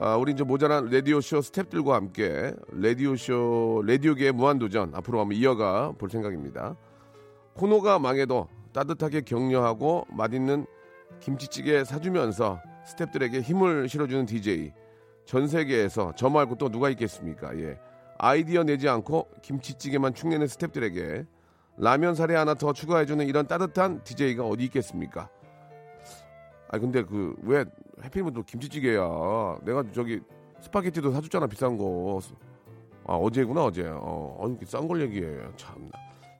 아, 0.00 0.16
우리 0.16 0.32
이제 0.32 0.42
모자란 0.44 0.86
라디오쇼 0.86 1.40
스탭들과 1.40 1.92
함께 1.92 2.54
라디오쇼, 2.72 3.84
라디오계의 3.86 4.32
무한도전 4.32 4.94
앞으로 4.94 5.20
한번 5.20 5.36
이어가 5.36 5.92
볼 5.92 6.10
생각입니다. 6.10 6.76
코너가 7.54 7.98
망해도 7.98 8.48
따뜻하게 8.72 9.20
격려하고 9.22 10.06
맛있는 10.10 10.66
김치찌개 11.20 11.84
사주면서 11.84 12.60
스탭들에게 12.86 13.42
힘을 13.42 13.88
실어주는 13.88 14.26
DJ. 14.26 14.72
전 15.24 15.46
세계에서 15.46 16.12
저 16.16 16.28
말고 16.28 16.56
또 16.56 16.68
누가 16.68 16.90
있겠습니까? 16.90 17.56
예. 17.58 17.78
아이디어 18.18 18.62
내지 18.64 18.88
않고 18.88 19.28
김치찌개만 19.42 20.14
축내는 20.14 20.46
스탭들에게 20.46 21.26
라면 21.78 22.14
사례 22.14 22.34
하나 22.36 22.54
더 22.54 22.72
추가해주는 22.72 23.26
이런 23.26 23.46
따뜻한 23.46 24.02
DJ가 24.04 24.44
어디 24.44 24.64
있겠습니까? 24.64 25.28
아 26.68 26.78
근데 26.78 27.02
그 27.02 27.34
왜 27.42 27.64
하필이면 28.04 28.32
또 28.32 28.42
김치찌개야? 28.42 29.58
내가 29.62 29.84
저기 29.92 30.20
스파게티도 30.60 31.12
사줬잖아 31.12 31.46
비싼 31.46 31.76
거. 31.76 32.20
아 33.04 33.14
어제구나 33.14 33.64
어제. 33.64 33.84
어, 33.88 34.36
어이 34.40 34.56
싼걸 34.64 35.00
얘기해. 35.02 35.26
참나. 35.56 35.90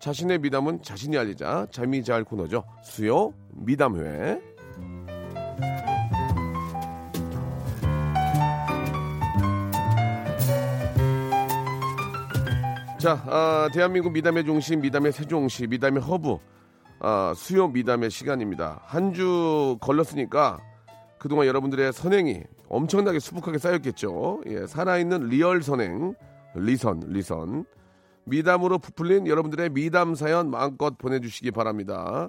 자신의 0.00 0.38
미담은 0.38 0.82
자신이 0.82 1.16
알리자. 1.16 1.66
잠이 1.70 2.02
잘 2.02 2.24
코너죠. 2.24 2.64
수요 2.82 3.32
미담회. 3.50 4.40
자, 13.02 13.20
아, 13.26 13.68
대한민국 13.72 14.12
미담의 14.12 14.44
중심, 14.44 14.80
미담의 14.80 15.10
세종시, 15.10 15.66
미담의 15.66 16.02
허브, 16.02 16.38
아, 17.00 17.32
수요 17.34 17.66
미담의 17.66 18.10
시간입니다. 18.12 18.80
한 18.84 19.12
주 19.12 19.76
걸렸으니까 19.80 20.60
그동안 21.18 21.48
여러분들의 21.48 21.92
선행이 21.92 22.44
엄청나게 22.68 23.18
수북하게 23.18 23.58
쌓였겠죠. 23.58 24.42
예, 24.46 24.68
살아있는 24.68 25.24
real 25.30 25.64
선행, 25.64 26.14
리선, 26.54 27.00
리선. 27.08 27.64
미담으로 28.24 28.78
부풀린 28.78 29.26
여러분들의 29.26 29.70
미담 29.70 30.14
사연 30.14 30.48
마음껏 30.48 30.96
보내주시기 30.96 31.50
바랍니다. 31.50 32.28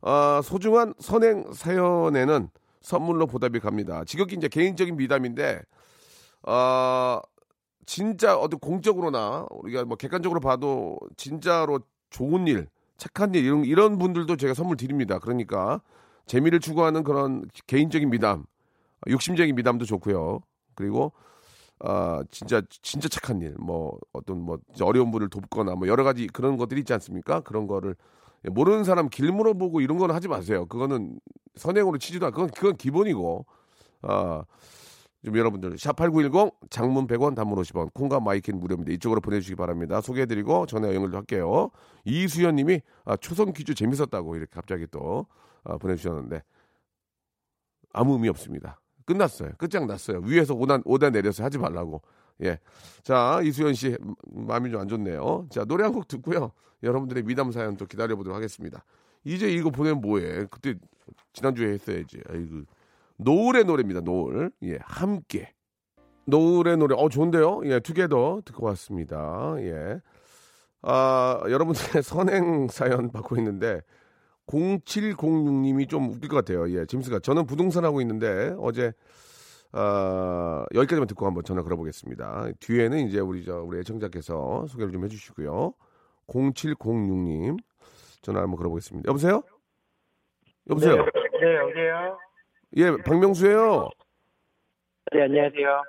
아, 0.00 0.40
소중한 0.42 0.94
선행 1.00 1.44
사연에는 1.52 2.48
선물로 2.80 3.26
보답이 3.26 3.60
갑니다. 3.60 4.04
지극히 4.06 4.36
이제 4.36 4.48
개인적인 4.48 4.96
미담인데, 4.96 5.60
아, 6.44 7.20
진짜 7.88 8.36
어떤 8.36 8.60
공적으로나 8.60 9.46
우리가 9.48 9.86
뭐 9.86 9.96
객관적으로 9.96 10.40
봐도 10.40 10.98
진짜로 11.16 11.80
좋은 12.10 12.46
일, 12.46 12.68
착한 12.98 13.34
일 13.34 13.46
이런 13.46 13.64
이런 13.64 13.96
분들도 13.96 14.36
제가 14.36 14.52
선물 14.52 14.76
드립니다. 14.76 15.18
그러니까 15.18 15.80
재미를 16.26 16.60
추구하는 16.60 17.02
그런 17.02 17.48
개인적인 17.66 18.10
미담, 18.10 18.44
욕심적인 19.08 19.54
미담도 19.54 19.86
좋고요. 19.86 20.40
그리고 20.74 21.12
아 21.78 22.22
진짜 22.30 22.60
진짜 22.82 23.08
착한 23.08 23.40
일, 23.40 23.54
뭐 23.58 23.98
어떤 24.12 24.38
뭐 24.42 24.58
어려운 24.82 25.10
분을 25.10 25.30
돕거나 25.30 25.74
뭐 25.74 25.88
여러 25.88 26.04
가지 26.04 26.26
그런 26.26 26.58
것들이 26.58 26.80
있지 26.80 26.92
않습니까? 26.92 27.40
그런 27.40 27.66
거를 27.66 27.96
모르는 28.42 28.84
사람 28.84 29.08
길 29.08 29.32
물어보고 29.32 29.80
이런 29.80 29.96
거는 29.96 30.14
하지 30.14 30.28
마세요. 30.28 30.66
그거는 30.66 31.18
선행으로 31.56 31.96
치지도 31.96 32.26
않고 32.26 32.36
그건 32.36 32.50
그건 32.50 32.76
기본이고 32.76 33.46
아. 34.02 34.44
좀 35.24 35.36
여러분들 35.36 35.74
샵8910 35.76 36.70
장문 36.70 37.06
100원 37.06 37.34
단문 37.34 37.58
50원 37.58 37.92
콩과 37.92 38.20
마이킹 38.20 38.60
무료입니다. 38.60 38.92
이쪽으로 38.92 39.20
보내주시기 39.20 39.56
바랍니다. 39.56 40.00
소개해드리고 40.00 40.66
전화 40.66 40.94
연결도 40.94 41.16
할게요. 41.16 41.70
이수연 42.04 42.54
님이 42.56 42.80
아, 43.04 43.16
초성 43.16 43.52
퀴즈 43.52 43.74
재밌었다고 43.74 44.36
이렇게 44.36 44.50
갑자기 44.54 44.86
또 44.90 45.26
아, 45.64 45.76
보내주셨는데 45.76 46.42
아무 47.92 48.12
의미 48.14 48.28
없습니다. 48.28 48.80
끝났어요. 49.06 49.52
끝장났어요. 49.58 50.20
위에서 50.20 50.54
5단, 50.54 50.84
5단 50.84 51.12
내려서 51.12 51.42
하지 51.42 51.58
말라고. 51.58 52.02
예. 52.44 52.58
자, 53.02 53.40
이수연 53.42 53.74
씨, 53.74 53.96
마음이 54.26 54.70
좀 54.70 54.80
안 54.80 54.86
좋네요. 54.88 55.46
자, 55.50 55.64
노래 55.64 55.82
한 55.84 55.92
곡 55.92 56.06
듣고요. 56.06 56.52
여러분들의 56.82 57.24
미담 57.24 57.50
사연 57.50 57.76
또 57.76 57.86
기다려보도록 57.86 58.36
하겠습니다. 58.36 58.84
이제 59.24 59.50
이거 59.50 59.70
보내면 59.70 60.00
뭐해. 60.02 60.46
그때, 60.50 60.74
지난주에 61.32 61.72
했어야지. 61.72 62.20
아이고. 62.28 62.62
노을의 63.18 63.64
노래입니다. 63.64 64.00
노을. 64.00 64.50
예, 64.62 64.78
함께. 64.82 65.52
노을의 66.26 66.76
노래. 66.76 66.94
어, 66.96 67.08
좋은데요? 67.08 67.62
예, 67.64 67.80
투게더 67.80 68.42
듣고 68.44 68.66
왔습니다. 68.66 69.54
예. 69.58 70.00
아, 70.82 71.40
여러분들의 71.48 72.02
선행 72.02 72.68
사연 72.68 73.10
받고 73.10 73.36
있는데, 73.36 73.82
0706님이 74.46 75.88
좀 75.88 76.10
웃길 76.10 76.28
것 76.28 76.36
같아요. 76.36 76.70
예, 76.70 76.86
짐스가. 76.86 77.18
저는 77.20 77.46
부동산 77.46 77.84
하고 77.84 78.00
있는데, 78.00 78.54
어제, 78.58 78.92
아, 79.72 80.64
여기까지만 80.74 81.06
듣고 81.08 81.26
한번 81.26 81.44
전화 81.44 81.62
걸어보겠습니다. 81.62 82.52
뒤에는 82.60 82.98
이제 83.08 83.20
우리, 83.20 83.44
저, 83.44 83.62
우리 83.62 83.78
애청자께서 83.80 84.66
소개를 84.68 84.92
좀 84.92 85.04
해주시고요. 85.04 85.74
0706님, 86.28 87.58
전화 88.22 88.40
한번 88.40 88.56
걸어보겠습니다. 88.56 89.08
여보세요? 89.08 89.42
여보세요? 90.70 90.96
네, 90.96 91.02
네, 91.40 91.56
여보세요? 91.56 92.18
예, 92.76 92.90
박명수예요 93.04 93.88
네, 95.12 95.22
안녕하세요. 95.22 95.82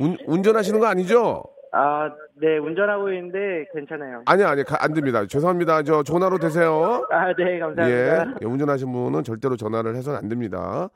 운, 0.00 0.16
운전하시는 0.26 0.80
거 0.80 0.86
아니죠? 0.86 1.44
아, 1.70 2.08
네, 2.40 2.58
운전하고 2.58 3.08
있는데 3.12 3.64
괜찮아요. 3.72 4.22
아니요, 4.26 4.48
아니요. 4.48 4.64
가- 4.64 4.78
안 4.80 4.92
됩니다. 4.92 5.24
죄송합니다. 5.26 5.84
저 5.84 6.02
전화로 6.02 6.38
되세요. 6.38 7.06
아, 7.10 7.32
네, 7.34 7.54
예, 7.54 7.58
감사합니다. 7.60 8.36
예, 8.42 8.44
운전하신 8.46 8.90
분은 8.92 9.22
절대로 9.22 9.56
전화를 9.56 9.94
해서는 9.94 10.18
안 10.18 10.28
됩니다. 10.28 10.88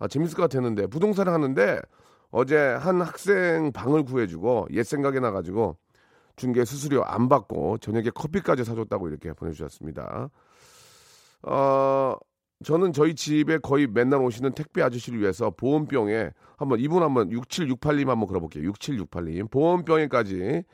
아, 0.00 0.08
재밌을 0.08 0.36
것 0.36 0.42
같았는데 0.50 0.88
부동산을 0.88 1.32
하는데 1.32 1.80
어제 2.32 2.56
한 2.58 3.00
학생 3.00 3.70
방을 3.72 4.04
구해주고 4.04 4.68
옛 4.72 4.82
생각이 4.82 5.20
나가지고 5.20 5.76
중개 6.34 6.64
수수료 6.64 7.04
안 7.04 7.28
받고 7.28 7.78
저녁에 7.78 8.10
커피까지 8.12 8.64
사줬다고 8.64 9.08
이렇게 9.08 9.32
보내주셨습니다. 9.34 10.30
어, 11.42 12.16
저는 12.64 12.92
저희 12.92 13.14
집에 13.14 13.58
거의 13.58 13.86
맨날 13.86 14.20
오시는 14.20 14.52
택배 14.52 14.82
아저씨를 14.82 15.20
위해서 15.20 15.50
보온병에 15.50 16.30
한번 16.58 16.78
이분 16.78 17.02
한번 17.02 17.30
6768님 17.30 18.06
한번 18.08 18.28
걸어볼게요. 18.28 18.70
6768님 18.72 19.50
보온병에까지 19.50 20.64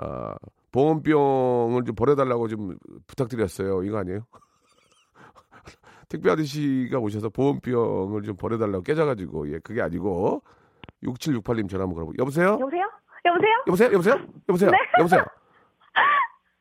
어, 0.00 0.32
보온병을 0.72 1.84
좀 1.84 1.94
버려달라고 1.94 2.48
좀 2.48 2.78
부탁드렸어요. 3.06 3.82
이거 3.84 3.98
아니에요? 3.98 4.20
택배 6.08 6.30
아저씨가 6.30 6.98
오셔서 6.98 7.28
보온병을 7.28 8.22
좀 8.22 8.36
버려달라고 8.36 8.82
깨져가지고 8.82 9.52
예 9.52 9.58
그게 9.58 9.82
아니고 9.82 10.42
6768님 11.04 11.68
전화 11.68 11.82
한번 11.82 11.94
걸어보 11.94 12.14
여보세요? 12.18 12.52
여보세요? 12.58 12.84
여보세요? 13.26 13.50
여보세요? 13.66 13.90
여보세요? 13.92 14.14
여보세요? 14.48 14.70
네. 14.70 14.78
여보세요? 14.98 15.24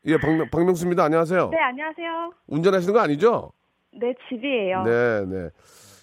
예 0.08 0.18
박명, 0.18 0.50
박명수입니다. 0.50 1.06
안녕하세요. 1.06 1.50
네, 1.50 1.58
안녕하세요. 1.58 2.32
운전하시는 2.48 2.94
거 2.94 3.00
아니죠? 3.00 3.52
네, 4.00 4.14
집이에요. 4.30 4.84
네, 4.84 5.26
네. 5.26 5.50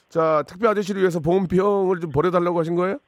자, 0.08 0.42
택배 0.48 0.68
아저씨를 0.68 1.00
위해서 1.00 1.20
보온병을 1.20 2.00
좀 2.00 2.10
버려달라고 2.12 2.58
하신 2.58 2.74
거예요? 2.76 2.98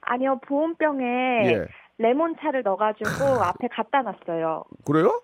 아니요, 0.00 0.38
보온병에 0.46 1.04
예. 1.46 1.66
레몬차를 1.98 2.62
넣어가지고 2.62 3.04
앞에 3.42 3.68
갖다 3.68 4.02
놨어요. 4.02 4.64
그래요? 4.84 5.20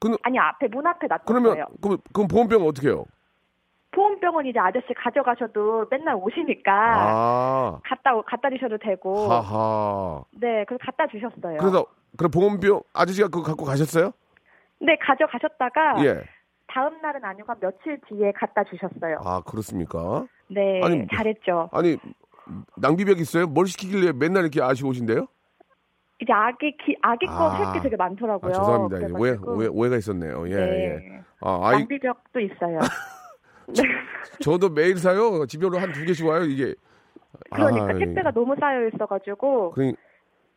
그, 0.00 0.16
아니, 0.22 0.38
앞에 0.38 0.68
문 0.68 0.86
앞에 0.86 1.06
놨어요. 1.06 1.24
그러면, 1.26 1.66
그럼, 1.80 1.98
그럼 2.12 2.28
보온병은 2.28 2.66
어떻게 2.66 2.88
해요? 2.88 3.04
보온병은 3.92 4.46
이제 4.46 4.58
아저씨 4.58 4.92
가져가셔도 4.96 5.86
맨날 5.88 6.16
오시니까 6.16 6.72
아, 6.72 7.80
갖다 7.84 8.20
갖다 8.22 8.50
주셔도 8.50 8.76
되고. 8.76 9.30
하하. 9.30 10.24
네, 10.32 10.64
그래서 10.66 10.82
갖다 10.84 11.06
주셨어요. 11.06 11.58
그래서, 11.58 11.86
그럼 12.18 12.30
보온병, 12.32 12.82
아저씨가 12.92 13.28
그거 13.28 13.42
갖고 13.42 13.64
가셨어요? 13.64 14.12
네, 14.80 14.96
가져가셨다가 15.00 16.04
예. 16.04 16.22
다음 16.74 17.00
날은 17.00 17.24
아니고 17.24 17.52
한 17.52 17.60
며칠 17.60 18.00
뒤에 18.08 18.32
갖다 18.32 18.64
주셨어요. 18.64 19.18
아, 19.24 19.40
그렇습니까? 19.42 20.26
네, 20.48 20.80
아니, 20.82 21.06
잘했죠. 21.14 21.68
아니, 21.72 21.96
낭비벽 22.76 23.20
있어요? 23.20 23.46
뭘 23.46 23.66
시키길래 23.66 24.12
맨날 24.12 24.42
이렇게 24.42 24.60
아쉬 24.60 24.84
오신대요? 24.84 25.28
이제 26.20 26.32
아기 26.32 26.76
기, 26.78 26.96
아기 27.02 27.26
거 27.26 27.32
아. 27.32 27.48
할게 27.50 27.80
되게 27.80 27.96
많더라고요. 27.96 28.50
아, 28.50 28.54
죄송합니다. 28.54 29.08
예, 29.08 29.12
오해. 29.12 29.36
오해, 29.44 29.68
오해가 29.68 29.96
있었네요. 29.96 30.48
예, 30.48 30.54
네. 30.56 30.84
예. 30.96 31.20
아, 31.40 31.60
아이, 31.62 31.78
낭비벽도 31.78 32.40
있어요. 32.40 32.80
네. 33.68 33.82
저도 34.40 34.68
매일 34.70 34.96
사요. 34.98 35.46
집에로 35.46 35.78
한 35.78 35.92
두 35.92 36.04
개씩 36.04 36.26
와요, 36.26 36.42
이게. 36.42 36.74
그러니까 37.52 37.84
아, 37.84 37.98
택배가 37.98 38.30
너무 38.32 38.54
쌓여 38.58 38.86
있어가지고 38.88 39.70
그러니, 39.72 39.94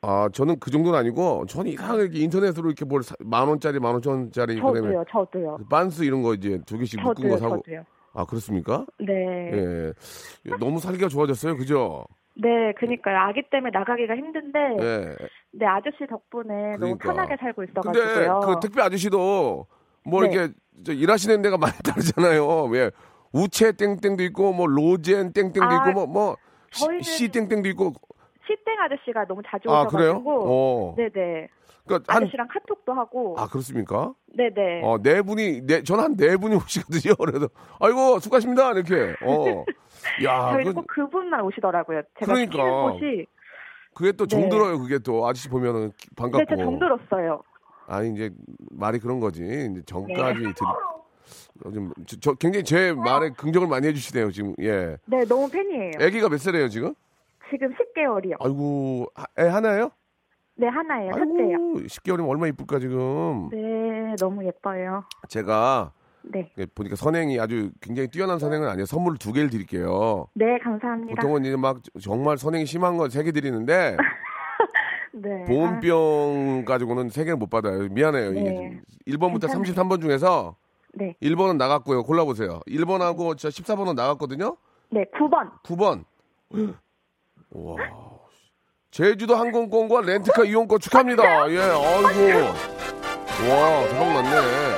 아, 0.01 0.29
저는 0.31 0.59
그 0.59 0.69
정도는 0.69 0.97
아니고, 0.99 1.45
저는 1.47 1.71
이상하게 1.71 2.03
이렇게 2.03 2.19
인터넷으로 2.19 2.67
이렇게 2.69 2.85
뭘, 2.85 3.01
사- 3.03 3.15
만 3.19 3.47
원짜리, 3.47 3.79
만 3.79 3.95
오천 3.95 4.13
원짜리, 4.13 4.55
그다음에 4.55 4.79
저도요, 4.79 5.03
저도요, 5.11 5.57
빤스 5.69 6.03
이런 6.03 6.21
거 6.21 6.33
이제 6.35 6.59
두 6.65 6.77
개씩 6.77 7.01
묶은 7.01 7.15
저도요, 7.15 7.31
거 7.31 7.37
사고. 7.37 7.55
저도요. 7.63 7.83
아, 8.13 8.25
그렇습니까? 8.25 8.85
네. 8.99 9.13
예. 9.53 9.93
너무 10.59 10.79
살기가 10.79 11.07
좋아졌어요. 11.07 11.55
그죠? 11.57 12.05
네, 12.35 12.73
그니까요. 12.79 13.17
아기 13.17 13.41
때문에 13.49 13.71
나가기가 13.73 14.15
힘든데, 14.15 14.59
예. 14.81 15.15
네, 15.51 15.65
아저씨 15.65 16.05
덕분에 16.07 16.53
너무 16.77 16.97
그러니까. 16.97 17.13
편하게 17.13 17.35
살고 17.39 17.63
근데 17.81 17.99
있어가지고요. 17.99 18.39
그 18.41 18.59
택배 18.61 18.81
아저씨도 18.83 19.65
뭐 20.03 20.21
네. 20.21 20.29
이렇게 20.31 20.53
저 20.83 20.93
일하시는 20.93 21.41
데가 21.41 21.57
많이 21.57 21.73
다르잖아요. 21.83 22.65
왜 22.65 22.91
우체 23.33 23.71
땡땡도 23.71 24.23
있고 24.25 24.53
뭐 24.53 24.67
로젠 24.67 25.33
땡땡도 25.33 25.63
아, 25.63 25.87
있고 25.89 25.91
뭐 25.93 26.05
뭐 26.07 26.35
저희는- 26.71 27.03
시 27.03 27.29
땡땡도 27.29 27.67
있고 27.69 27.93
시땡 28.47 28.79
아저씨가 28.79 29.25
너무 29.27 29.41
자주 29.45 29.69
아? 29.69 29.81
오셔가지고, 29.81 30.43
어. 30.47 30.95
네네. 30.95 31.47
그러니까 31.85 32.13
한 32.13 32.23
아저씨랑 32.23 32.47
카톡도 32.49 32.93
하고, 32.93 33.35
아 33.37 33.47
그렇습니까? 33.47 34.13
네네. 34.35 34.81
어, 34.83 34.97
네 35.01 35.21
분이, 35.21 35.61
네, 35.65 35.83
저는 35.83 36.03
한 36.03 36.15
네 36.17 36.35
분이 36.37 36.55
오시거든요. 37.07 37.15
그래서, 37.15 37.47
아이고, 37.79 38.19
수고하십니다. 38.19 38.71
이렇게. 38.73 39.15
어. 39.23 39.65
야, 40.25 40.51
저희는 40.53 40.73
그, 40.73 40.73
꼭 40.81 40.87
그분만 40.87 41.41
오시더라고요. 41.41 42.01
제가 42.19 42.33
그러니까. 42.33 42.91
곳이. 42.91 43.25
그게 43.93 44.11
또 44.11 44.27
네. 44.27 44.35
정들어요. 44.35 44.79
그게 44.79 44.99
또 44.99 45.25
아저씨 45.27 45.49
보면은 45.49 45.91
기- 45.97 46.09
네, 46.09 46.15
반갑고. 46.15 46.45
저 46.49 46.55
정들었어요. 46.55 47.41
아니, 47.87 48.11
이제 48.13 48.31
말이 48.71 48.99
그런 48.99 49.19
거지. 49.19 49.41
이제 49.43 49.67
네. 49.73 49.81
정까지 49.85 50.39
들, 50.41 50.53
어, 51.65 51.71
좀, 51.71 51.91
저, 52.05 52.17
저 52.19 52.33
굉장히 52.35 52.63
제 52.63 52.93
말에 52.93 53.29
긍정을 53.31 53.67
많이 53.67 53.87
해주시네요. 53.87 54.31
지금, 54.31 54.53
예. 54.61 54.97
네, 55.05 55.25
너무 55.25 55.49
팬이에요. 55.49 55.91
아기가 55.99 56.29
몇 56.29 56.37
살이에요, 56.39 56.67
지금? 56.69 56.93
지금 57.51 57.73
10개월이요. 57.73 58.35
아이고, 58.39 59.07
하- 59.15 59.25
애 59.39 59.47
하나예요? 59.47 59.91
네, 60.55 60.67
하나예요. 60.67 61.11
첫째요. 61.13 61.55
아이고, 61.55 61.79
10개월이면 61.87 62.29
얼마나 62.29 62.47
이쁠까, 62.47 62.79
지금. 62.79 63.49
네, 63.51 64.15
너무 64.19 64.43
예뻐요. 64.45 65.03
제가 65.29 65.91
네. 66.23 66.51
예, 66.57 66.65
보니까 66.65 66.95
선행이 66.95 67.39
아주 67.39 67.71
굉장히 67.79 68.09
뛰어난 68.09 68.39
선행은 68.39 68.67
아니에요. 68.67 68.85
선물을 68.85 69.17
두 69.17 69.31
개를 69.31 69.49
드릴게요. 69.49 70.27
네, 70.33 70.57
감사합니다. 70.59 71.15
보통은 71.21 71.45
이제 71.45 71.55
막 71.55 71.79
정말 72.01 72.37
선행이 72.37 72.65
심한 72.65 72.97
건 72.97 73.09
세 73.09 73.23
개 73.23 73.31
드리는데 73.31 73.95
네. 75.13 75.45
보온병 75.45 76.65
가지고는 76.65 77.09
세 77.09 77.23
개를 77.23 77.37
못 77.37 77.49
받아요. 77.49 77.87
미안해요. 77.89 78.31
이게 78.31 78.41
네. 78.41 78.81
1번부터 79.07 79.41
괜찮아요. 79.51 79.63
33번 79.63 80.01
중에서 80.01 80.55
네. 80.93 81.15
1번은 81.21 81.57
나갔고요. 81.57 82.03
골라 82.03 82.25
보세요. 82.25 82.59
1번하고 82.67 83.37
저 83.37 83.47
14번은 83.49 83.95
나갔거든요. 83.95 84.57
네, 84.89 85.05
9번. 85.17 85.51
9번. 85.63 86.03
와. 87.51 87.75
제주도 88.91 89.35
항공권과 89.35 90.01
렌트카 90.01 90.43
이용권 90.45 90.79
축하합니다. 90.79 91.51
예, 91.51 91.59
아이고. 91.59 92.47
와, 93.49 93.87
대박 93.87 94.13
났네. 94.13 94.77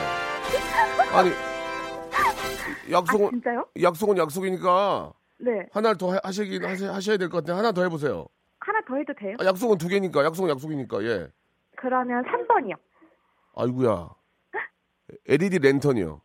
아니, 1.13 1.31
약속은, 2.91 3.27
아, 3.27 3.29
진짜요? 3.29 3.65
약속은 3.81 4.17
약속이니까 4.17 5.13
네. 5.39 5.51
하나를 5.71 5.97
더 5.97 6.11
하- 6.11 6.19
하시긴 6.23 6.63
하셔- 6.65 6.91
하셔야 6.93 7.17
될 7.17 7.29
것 7.29 7.37
같아요. 7.43 7.57
하나 7.57 7.71
더 7.71 7.83
해보세요. 7.83 8.25
하나 8.59 8.79
더 8.87 8.95
해도 8.97 9.13
돼요? 9.17 9.35
아, 9.39 9.45
약속은 9.45 9.77
두 9.77 9.87
개니까, 9.87 10.23
약속은 10.25 10.49
약속이니까, 10.49 11.03
예. 11.03 11.27
그러면 11.77 12.23
3번이요. 12.25 12.75
아이구야. 13.55 14.09
LED 15.27 15.59
랜턴이요. 15.59 16.21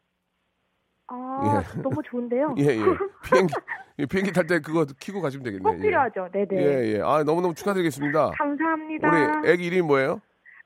아, 1.14 1.62
예. 1.76 1.82
너무 1.82 2.02
좋은데요? 2.04 2.54
예, 2.58 2.64
예. 2.64 2.76
비행기, 3.24 3.54
예, 4.00 4.06
비행기 4.06 4.32
탈 4.32 4.46
때 4.46 4.58
그거 4.60 4.84
키고 5.00 5.20
가시면 5.20 5.44
되겠네요. 5.44 5.72
꼭 5.72 5.80
필요하죠. 5.80 6.28
네, 6.32 6.46
네. 6.48 6.56
예, 6.56 6.94
예. 6.94 7.00
아, 7.00 7.22
너무너무 7.22 7.54
축하드리겠습니다. 7.54 8.32
감사합니다. 8.36 9.08
우리 9.42 9.50
애기 9.50 9.66
이름이 9.66 9.82
뭐예요? 9.82 10.20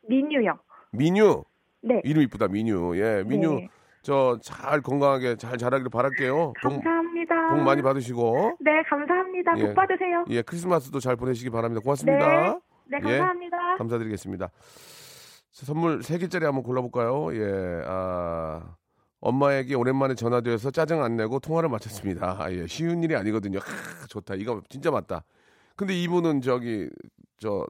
민유요. 0.08 0.58
민유. 0.92 1.44
네. 1.82 2.00
이름 2.04 2.22
이쁘다, 2.22 2.48
민유. 2.48 2.92
예, 2.96 3.22
민유. 3.24 3.54
네. 3.54 3.68
저잘 4.02 4.80
건강하게 4.80 5.37
잘 5.37 5.58
자라기를 5.58 5.90
바랄게요. 5.90 6.54
복, 6.62 6.70
감사합니다. 6.70 7.48
복 7.50 7.62
많이 7.62 7.82
받으시고. 7.82 8.56
네, 8.61 8.82
감사합니다. 8.88 9.58
예. 9.58 9.66
복 9.66 9.74
받으세요. 9.74 10.24
예, 10.30 10.42
크리스마스도 10.42 10.98
잘 11.00 11.16
보내시기 11.16 11.50
바랍니다. 11.50 11.82
고맙습니다. 11.82 12.18
네. 12.26 12.58
네, 12.87 12.98
예. 13.04 13.18
감사합니다. 13.18 13.76
감사드리겠습니다. 13.76 14.48
자, 14.48 15.66
선물 15.66 16.02
세개짜리 16.02 16.44
한번 16.44 16.62
골라볼까요? 16.62 17.34
예, 17.34 17.82
아, 17.87 18.62
엄마에게 19.20 19.74
오랜만에 19.74 20.14
전화되어서 20.14 20.70
짜증 20.70 21.02
안 21.02 21.16
내고 21.16 21.40
통화를 21.40 21.68
마쳤습니다. 21.68 22.37
아, 22.40 22.52
예, 22.52 22.66
쉬운 22.66 23.02
일이 23.02 23.16
아니거든요. 23.16 23.59
하, 23.59 24.07
좋다. 24.09 24.35
이거 24.37 24.62
진짜 24.68 24.90
맞다. 24.90 25.24
근데 25.76 25.94
이분은 26.00 26.40
저기, 26.40 26.88
저, 27.38 27.66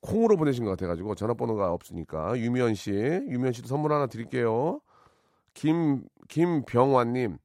콩으로 0.00 0.36
보내신 0.36 0.64
것 0.64 0.70
같아가지고 0.70 1.14
전화번호가 1.14 1.72
없으니까. 1.72 2.38
유미연 2.38 2.74
씨, 2.74 2.90
유미연 2.92 3.52
씨도 3.52 3.68
선물 3.68 3.92
하나 3.92 4.06
드릴게요. 4.06 4.80
김, 5.54 6.02
김병환님. 6.28 7.38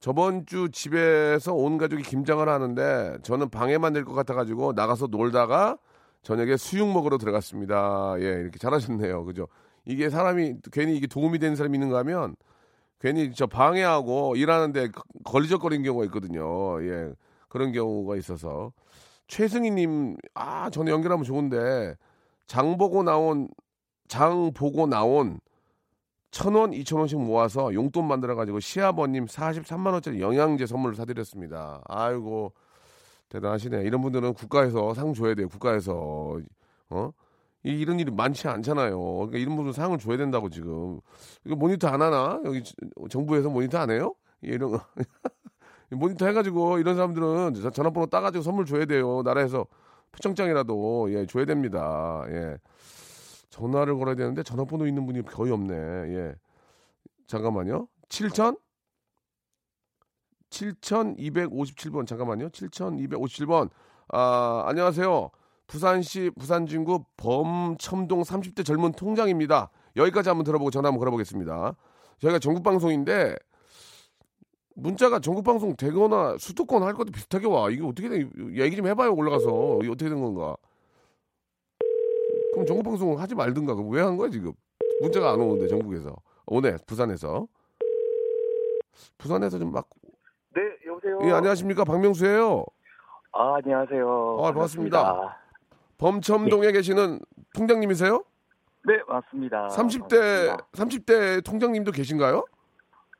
저번 0.00 0.44
주 0.44 0.70
집에서 0.70 1.54
온 1.54 1.78
가족이 1.78 2.02
김장을 2.02 2.48
하는데 2.48 3.16
저는 3.22 3.48
방해만 3.48 3.92
될 3.94 4.04
것 4.04 4.12
같아가지고 4.12 4.72
나가서 4.74 5.06
놀다가 5.06 5.78
저녁에 6.22 6.56
수육 6.56 6.88
먹으러 6.92 7.16
들어갔습니다. 7.16 8.16
예, 8.18 8.24
이렇게 8.24 8.58
잘하셨네요. 8.58 9.24
그죠? 9.24 9.46
이게 9.86 10.08
사람이 10.10 10.56
괜히 10.72 10.96
이게 10.96 11.06
도움이 11.06 11.38
되는 11.38 11.56
사람이 11.56 11.76
있는가 11.76 11.98
하면 11.98 12.36
괜히 13.00 13.32
저 13.34 13.46
방해하고 13.46 14.36
일하는데 14.36 14.88
거- 14.88 15.02
걸리적거리는 15.24 15.84
경우가 15.84 16.04
있거든요. 16.06 16.82
예, 16.84 17.12
그런 17.48 17.72
경우가 17.72 18.16
있어서. 18.16 18.72
최승희님, 19.28 20.16
아, 20.34 20.70
저는 20.70 20.92
연결하면 20.92 21.24
좋은데 21.24 21.96
장 22.46 22.76
보고 22.76 23.02
나온, 23.02 23.48
장 24.08 24.52
보고 24.52 24.86
나온 24.86 25.40
천 26.30 26.54
원, 26.54 26.72
이천 26.72 26.98
원씩 26.98 27.18
모아서 27.20 27.72
용돈 27.74 28.06
만들어가지고 28.08 28.60
시아버님 28.60 29.26
43만 29.26 29.92
원짜리 29.92 30.20
영양제 30.20 30.66
선물을 30.66 30.96
사드렸습니다. 30.96 31.80
아이고, 31.86 32.52
대단하시네. 33.28 33.82
이런 33.82 34.00
분들은 34.00 34.34
국가에서 34.34 34.94
상 34.94 35.14
줘야 35.14 35.34
돼요. 35.34 35.48
국가에서. 35.48 36.40
어? 36.90 37.10
이- 37.64 37.70
이런 37.70 37.98
일이 37.98 38.10
많지 38.10 38.46
않잖아요. 38.48 38.98
그러니까 38.98 39.38
이런 39.38 39.56
분들 39.56 39.72
상을 39.72 39.96
줘야 39.98 40.16
된다고 40.16 40.50
지금. 40.50 41.00
이거 41.44 41.56
모니터 41.56 41.88
안 41.88 42.02
하나? 42.02 42.40
여기 42.44 42.62
지- 42.62 42.74
정부에서 43.10 43.48
모니터 43.50 43.78
안 43.78 43.90
해요? 43.90 44.14
예, 44.44 44.48
이런 44.50 44.70
거. 44.72 44.80
모니터 45.90 46.26
해가지고 46.26 46.78
이런 46.78 46.94
사람들은 46.96 47.54
저- 47.54 47.70
전화번호 47.70 48.06
따가지고 48.06 48.42
선물 48.42 48.66
줘야 48.66 48.84
돼요. 48.84 49.22
나라에서 49.22 49.66
표창장이라도 50.12 51.12
예 51.12 51.26
줘야 51.26 51.44
됩니다. 51.44 52.24
예. 52.28 52.58
전화를 53.50 53.96
걸어야 53.96 54.14
되는데 54.14 54.42
전화번호 54.42 54.86
있는 54.86 55.06
분이 55.06 55.22
거의 55.22 55.52
없네. 55.52 55.74
예. 55.74 56.34
잠깐만요. 57.26 57.88
7천? 58.08 58.58
7,257번 60.50 62.06
잠깐만요. 62.06 62.48
7,257번. 62.50 63.70
아, 64.08 64.64
안녕하세요. 64.66 65.30
부산시 65.66 66.30
부산진구 66.38 67.04
범첨동 67.16 68.22
30대 68.22 68.64
젊은 68.64 68.92
통장입니다. 68.92 69.70
여기까지 69.96 70.28
한번 70.28 70.44
들어보고 70.44 70.70
전화 70.70 70.88
한번 70.88 70.98
걸어보겠습니다. 71.00 71.74
저희가 72.18 72.38
전국 72.38 72.62
방송인데 72.62 73.34
문자가 74.76 75.20
전국 75.20 75.44
방송 75.44 75.76
되거나 75.76 76.36
수도권 76.38 76.82
할 76.82 76.94
것도 76.94 77.12
비슷하게 77.12 77.46
와. 77.46 77.70
이게 77.70 77.82
어떻게 77.84 78.08
돼? 78.08 78.28
얘기 78.54 78.76
좀 78.76 78.86
해봐요. 78.86 79.14
올라가서 79.14 79.78
이게 79.82 79.90
어떻게 79.90 80.10
된 80.10 80.20
건가? 80.20 80.56
그럼 82.52 82.66
전국 82.66 82.82
방송 82.84 83.18
하지 83.18 83.34
말든가. 83.34 83.74
왜한 83.90 84.16
거야 84.16 84.30
지금? 84.30 84.52
문자가 85.00 85.32
안 85.32 85.40
오는데 85.40 85.68
전국에서 85.68 86.14
오네 86.46 86.76
부산에서 86.86 87.46
부산에서 89.18 89.58
좀 89.58 89.72
막 89.72 89.88
네, 90.54 90.60
여보세요. 90.86 91.18
예, 91.24 91.32
안녕하십니까. 91.32 91.84
박명수예요. 91.84 92.64
아, 93.32 93.56
안녕하세요. 93.56 94.36
아, 94.38 94.42
반갑습니다. 94.52 95.36
범첨동에 95.98 96.72
계시는 96.72 97.20
통장님이세요? 97.54 98.22
네, 98.86 98.98
맞습니다. 99.08 99.68
30대 99.68 100.48
반갑습니다. 100.48 100.66
30대 100.72 101.44
통장님도 101.44 101.92
계신가요? 101.92 102.44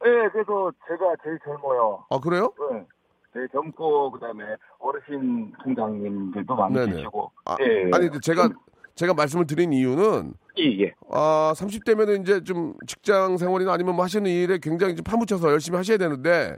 네, 0.04 0.10
그래서 0.32 0.70
제가 0.86 1.14
제일 1.22 1.38
젊어요. 1.44 2.04
아, 2.10 2.18
그래요? 2.20 2.52
네. 2.72 2.84
제일 3.32 3.48
젊고 3.48 4.10
그다음에 4.12 4.44
어르신 4.78 5.52
통장님들도 5.64 6.54
많이 6.54 6.74
네네. 6.74 6.92
계시고. 6.96 7.32
아, 7.46 7.56
예. 7.60 7.90
아니 7.92 8.10
제가 8.20 8.48
제가 8.94 9.14
말씀을 9.14 9.46
드린 9.46 9.72
이유는 9.72 10.34
예, 10.58 10.84
예. 10.84 10.94
아, 11.10 11.52
30대면은 11.56 12.22
이제 12.22 12.44
좀 12.44 12.74
직장 12.86 13.38
생활이나 13.38 13.72
아니면 13.72 13.96
뭐 13.96 14.04
하시는 14.04 14.30
일에 14.30 14.58
굉장히 14.62 14.94
좀 14.94 15.02
파묻혀서 15.02 15.50
열심히 15.50 15.76
하셔야 15.78 15.96
되는데 15.96 16.56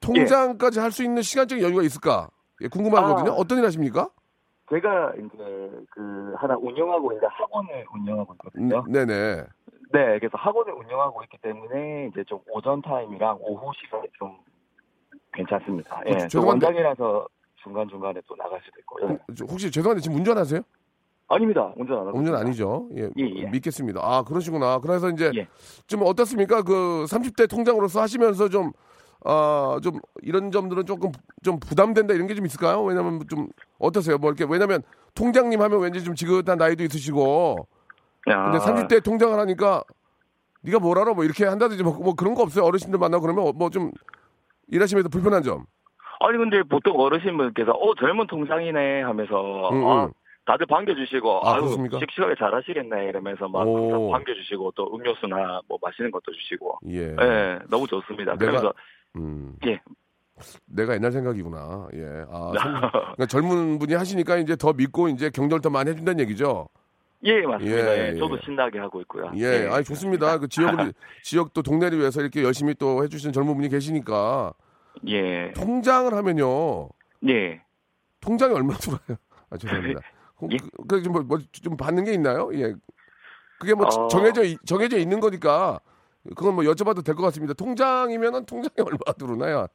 통장까지 0.00 0.80
할 0.80 0.90
수 0.90 1.04
있는 1.04 1.22
시간적인 1.22 1.62
여유가 1.62 1.82
있을까? 1.82 2.30
예, 2.62 2.68
궁금하거든요. 2.68 3.32
아. 3.32 3.34
어떤 3.34 3.58
일 3.58 3.64
하십니까? 3.66 4.08
제가 4.70 5.12
이제 5.16 5.70
그 5.90 6.34
하나 6.36 6.56
운영하고 6.56 7.12
있는 7.12 7.26
학원을 7.28 7.86
운영하고 7.94 8.34
있거든요. 8.34 8.84
네, 8.88 9.04
네. 9.06 9.36
네, 9.92 10.18
그래서 10.18 10.36
학원을 10.36 10.74
운영하고 10.74 11.22
있기 11.24 11.38
때문에 11.38 12.08
이제 12.12 12.22
좀 12.24 12.38
오전 12.50 12.82
타임이랑 12.82 13.38
오후 13.40 13.72
시간이 13.82 14.06
좀 14.18 14.36
괜찮습니다. 15.32 16.02
예, 16.06 16.10
어, 16.14 16.18
저 16.28 16.38
죄송한데- 16.38 16.46
원장이라서 16.46 17.28
중간 17.62 17.88
중간에 17.88 18.20
또 18.26 18.36
나갈 18.36 18.60
수도 18.64 18.78
있고. 18.80 18.98
예. 19.10 19.18
저 19.34 19.44
혹시 19.46 19.70
죄송한데 19.70 20.02
지금 20.02 20.18
운전하세요? 20.18 20.60
아닙니다. 21.28 21.72
운전 21.76 22.00
안 22.00 22.06
하고. 22.08 22.18
운전. 22.18 22.34
아니죠? 22.36 22.88
예, 22.96 23.02
예, 23.18 23.30
예. 23.36 23.46
믿겠습니다. 23.50 24.00
아, 24.02 24.22
그러시구나. 24.22 24.78
그래서 24.80 25.08
이제 25.10 25.30
예. 25.34 25.46
좀 25.86 26.02
어떻습니까? 26.04 26.62
그 26.62 27.04
30대 27.08 27.48
통장으로서 27.48 28.00
하시면서 28.02 28.48
좀, 28.48 28.72
아, 29.24 29.78
좀 29.82 29.98
이런 30.22 30.50
점들은 30.50 30.86
조금 30.86 31.10
좀 31.42 31.58
부담된다 31.58 32.14
이런 32.14 32.26
게 32.26 32.34
좀 32.34 32.46
있을까요? 32.46 32.82
왜냐면 32.84 33.20
좀 33.28 33.48
어떠세요? 33.78 34.18
뭐 34.18 34.30
이렇게 34.30 34.46
왜냐면 34.48 34.82
통장님 35.14 35.60
하면 35.60 35.80
왠지 35.80 36.04
좀 36.04 36.14
지긋한 36.14 36.56
나이도 36.58 36.84
있으시고 36.84 37.66
야, 38.30 38.50
근데 38.50 38.58
30대 38.58 39.02
통장을 39.04 39.36
하니까 39.38 39.82
네가 40.62 40.78
뭘 40.78 40.98
알아? 40.98 41.14
뭐 41.14 41.24
이렇게 41.24 41.44
한다든지 41.44 41.82
뭐, 41.82 41.94
뭐 41.94 42.14
그런 42.14 42.34
거 42.34 42.42
없어요? 42.42 42.64
어르신들 42.64 42.98
만나고 42.98 43.22
그러면 43.22 43.52
뭐 43.56 43.70
좀 43.70 43.90
일하시면서 44.70 45.08
불편한 45.08 45.42
점. 45.42 45.64
아니 46.20 46.36
근데 46.36 46.62
보통 46.62 46.98
어르신분께서 47.00 47.72
어 47.72 47.94
젊은 47.94 48.26
통장이네 48.26 49.02
하면서 49.02 49.70
음, 49.70 49.86
아, 49.86 50.04
음. 50.04 50.12
다들 50.44 50.66
반겨주시고 50.66 51.40
아, 51.46 51.54
아유 51.54 51.60
그렇습니까? 51.62 51.98
씩씩하게 51.98 52.34
잘하시겠네 52.38 53.04
이러면서 53.06 53.48
막 53.48 53.64
반겨주시고 53.64 54.72
또 54.76 54.94
음료수나 54.94 55.60
뭐 55.68 55.78
마시는 55.80 56.10
것도 56.10 56.32
주시고 56.32 56.78
예. 56.90 57.14
예 57.20 57.58
너무 57.70 57.86
좋습니다. 57.86 58.34
그러면서 58.36 58.72
음. 59.18 59.56
예. 59.66 59.80
내가 60.66 60.94
옛날 60.94 61.10
생각이구나. 61.12 61.88
예. 61.94 62.24
아, 62.30 62.52
생- 62.62 62.72
그러니까 63.16 63.26
젊은 63.26 63.78
분이 63.78 63.94
하시니까 63.94 64.36
이제 64.38 64.54
더 64.56 64.72
믿고 64.72 65.08
이제 65.08 65.30
경절 65.30 65.60
더 65.60 65.68
많이 65.70 65.90
해준다는 65.90 66.20
얘기죠. 66.20 66.68
예 67.24 67.40
맞습니다. 67.42 67.96
예, 67.98 68.08
예, 68.10 68.14
저도 68.16 68.36
예. 68.36 68.40
신나게 68.44 68.78
하고 68.78 69.00
있고요. 69.00 69.32
예, 69.34 69.66
아니 69.68 69.82
좋습니다. 69.84 70.38
그 70.38 70.46
지역을 70.48 70.92
지역 71.24 71.52
또 71.52 71.62
동네를 71.62 71.98
위해서 71.98 72.20
이렇게 72.20 72.44
열심히 72.44 72.74
또 72.74 73.02
해주시는 73.02 73.32
젊은 73.32 73.56
분이 73.56 73.68
계시니까 73.70 74.52
예. 75.08 75.50
통장을 75.56 76.14
하면요. 76.14 76.88
예. 77.28 77.60
통장이 78.20 78.54
얼마 78.54 78.74
들어요? 78.74 79.00
아 79.50 79.56
죄송합니다. 79.56 80.00
예. 80.52 80.56
그좀 80.86 81.12
뭐, 81.12 81.22
뭐좀 81.22 81.76
받는 81.76 82.04
게 82.04 82.12
있나요? 82.14 82.50
예. 82.54 82.72
그게 83.58 83.74
뭐 83.74 83.86
어. 83.86 84.06
정해져 84.06 84.44
이- 84.44 84.56
정해져 84.64 84.96
있는 84.98 85.18
거니까 85.18 85.80
그건 86.36 86.54
뭐 86.54 86.64
여쭤봐도 86.64 87.04
될 87.04 87.14
것 87.14 87.22
같습니다. 87.24 87.54
통장이면은 87.54 88.44
통장이 88.46 88.74
얼마 88.86 89.12
들어오나요? 89.18 89.66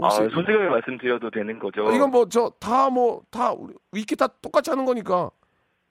아, 0.00 0.06
혹시 0.06 0.18
솔직하게 0.34 0.68
말씀드려도 0.68 1.30
되는 1.30 1.58
거죠. 1.58 1.82
이건 1.92 2.10
뭐 2.10 2.26
저 2.28 2.50
다 2.60 2.88
뭐 2.90 3.22
다 3.30 3.54
위키 3.92 4.16
다 4.16 4.26
똑같이 4.42 4.70
하는 4.70 4.84
거니까. 4.84 5.30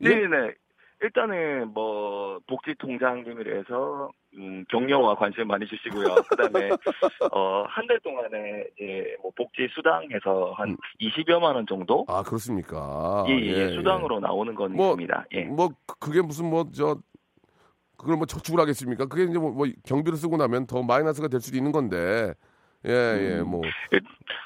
예? 0.02 0.10
네네. 0.10 0.54
일단은 1.02 1.74
뭐 1.74 2.40
복지 2.48 2.74
통장님으로 2.80 3.58
해서 3.60 4.10
음, 4.38 4.64
격려와 4.70 5.16
관심 5.16 5.48
많이 5.48 5.66
주시고요. 5.68 6.16
그다음에 6.30 6.70
어, 7.32 7.64
한 7.68 7.86
달 7.88 8.00
동안에 8.00 8.66
이제 8.78 9.16
뭐 9.22 9.30
복지 9.36 9.68
수당에서 9.76 10.54
한 10.56 10.70
음. 10.70 10.78
20여만 11.02 11.56
원 11.56 11.66
정도 11.68 12.06
아 12.08 12.24
그렇습니까? 12.24 13.26
예, 13.28 13.34
예, 13.38 13.70
수당으로 13.76 14.22
나오는 14.22 14.56
건 14.56 14.74
뭐, 14.74 14.92
있습니다. 14.92 15.26
예. 15.34 15.42
뭐 15.44 15.70
그- 15.86 16.00
그게 16.00 16.22
무슨 16.22 16.50
뭐 16.50 16.64
저 16.74 16.98
그걸 17.98 18.18
뭐 18.18 18.26
저축을 18.26 18.60
하겠습니까? 18.60 19.06
그게 19.06 19.24
이제 19.24 19.38
뭐, 19.38 19.52
뭐 19.52 19.68
경비를 19.86 20.18
쓰고 20.18 20.38
나면 20.38 20.66
더 20.68 20.82
마이너스가 20.84 21.28
될 21.28 21.40
수도 21.42 21.58
있는 21.58 21.72
건데. 21.72 22.34
예, 22.86 22.92
예, 22.92 23.40
음. 23.40 23.48
뭐. 23.50 23.62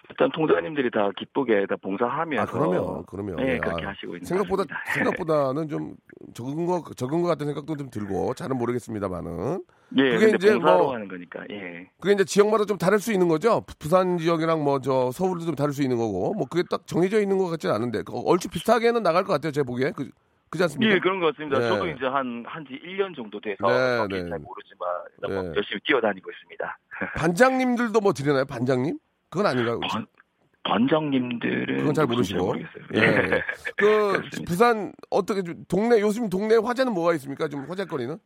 일단 0.09 0.31
통장님들이 0.31 0.91
다 0.91 1.09
기쁘게 1.17 1.65
다 1.67 1.75
봉사하면서 1.81 2.43
아, 2.43 2.45
그러면, 2.45 3.03
그러면. 3.07 3.39
예, 3.39 3.53
예, 3.53 3.57
그렇게 3.57 3.83
아, 3.83 3.89
하시고 3.89 4.15
있는 4.15 4.25
생각보다, 4.25 4.63
것. 4.63 4.69
생각보다는 4.93 5.67
좀 5.67 5.95
적은 6.35 6.67
거, 6.67 6.83
적은 6.95 7.23
거 7.23 7.27
같은 7.29 7.47
생각도 7.47 7.75
좀 7.75 7.89
들고, 7.89 8.35
잘은 8.35 8.55
모르겠습니다만은. 8.57 9.63
예, 9.97 10.17
그게 10.19 10.35
이제 10.35 10.55
뭐- 10.55 10.93
하는 10.93 11.07
거니까. 11.07 11.39
예. 11.49 11.89
그게 11.99 12.13
이제 12.13 12.23
지역마다 12.25 12.65
좀 12.65 12.77
다를 12.77 12.99
수 12.99 13.11
있는 13.11 13.27
거죠? 13.27 13.61
부- 13.61 13.75
부산 13.79 14.19
지역이랑 14.19 14.63
뭐 14.63 14.79
저 14.81 15.09
서울도 15.11 15.45
좀 15.45 15.55
다를 15.55 15.73
수 15.73 15.81
있는 15.81 15.97
거고, 15.97 16.35
뭐 16.35 16.45
그게 16.47 16.63
딱 16.69 16.85
정해져 16.85 17.19
있는 17.19 17.39
것 17.39 17.47
같지는 17.47 17.73
않은데, 17.73 18.03
그 18.03 18.13
얼추 18.23 18.49
비슷하게는 18.49 19.01
나갈 19.01 19.23
것 19.23 19.33
같아요, 19.33 19.51
제 19.51 19.63
보기에. 19.63 19.91
그, 19.95 20.09
그지 20.49 20.63
않습니까? 20.63 20.95
예, 20.95 20.99
그런 20.99 21.19
것 21.19 21.27
같습니다. 21.35 21.57
예. 21.63 21.69
저도 21.69 21.87
이제 21.87 22.05
한, 22.05 22.43
한지 22.47 22.79
1년 22.83 23.15
정도 23.15 23.39
돼서 23.39 23.57
네, 23.67 24.07
네. 24.23 24.29
잘 24.29 24.39
모르지만 24.39 24.89
일단 25.17 25.33
뭐 25.35 25.43
예. 25.51 25.55
열심히 25.55 25.79
뛰어다니고 25.85 26.31
있습니다. 26.31 26.79
반장님들도 27.17 27.99
뭐 27.99 28.13
드리나요? 28.13 28.45
반장님? 28.45 28.97
그건 29.29 29.45
아닌가요? 29.47 29.79
반, 29.81 30.05
반장님들은 30.63 31.77
그건 31.77 31.93
잘 31.93 32.07
누군지 32.07 32.33
모르시고. 32.35 32.45
모르겠어요. 32.45 32.83
예. 32.95 33.35
예. 33.35 33.43
그. 33.77 34.21
부산 34.45 34.93
어떻게 35.09 35.43
좀 35.43 35.63
동네 35.67 35.99
요즘 36.01 36.29
동네 36.29 36.55
화제는 36.55 36.93
뭐가 36.93 37.13
있습니까? 37.15 37.47
좀 37.47 37.65
화제거리는? 37.69 38.17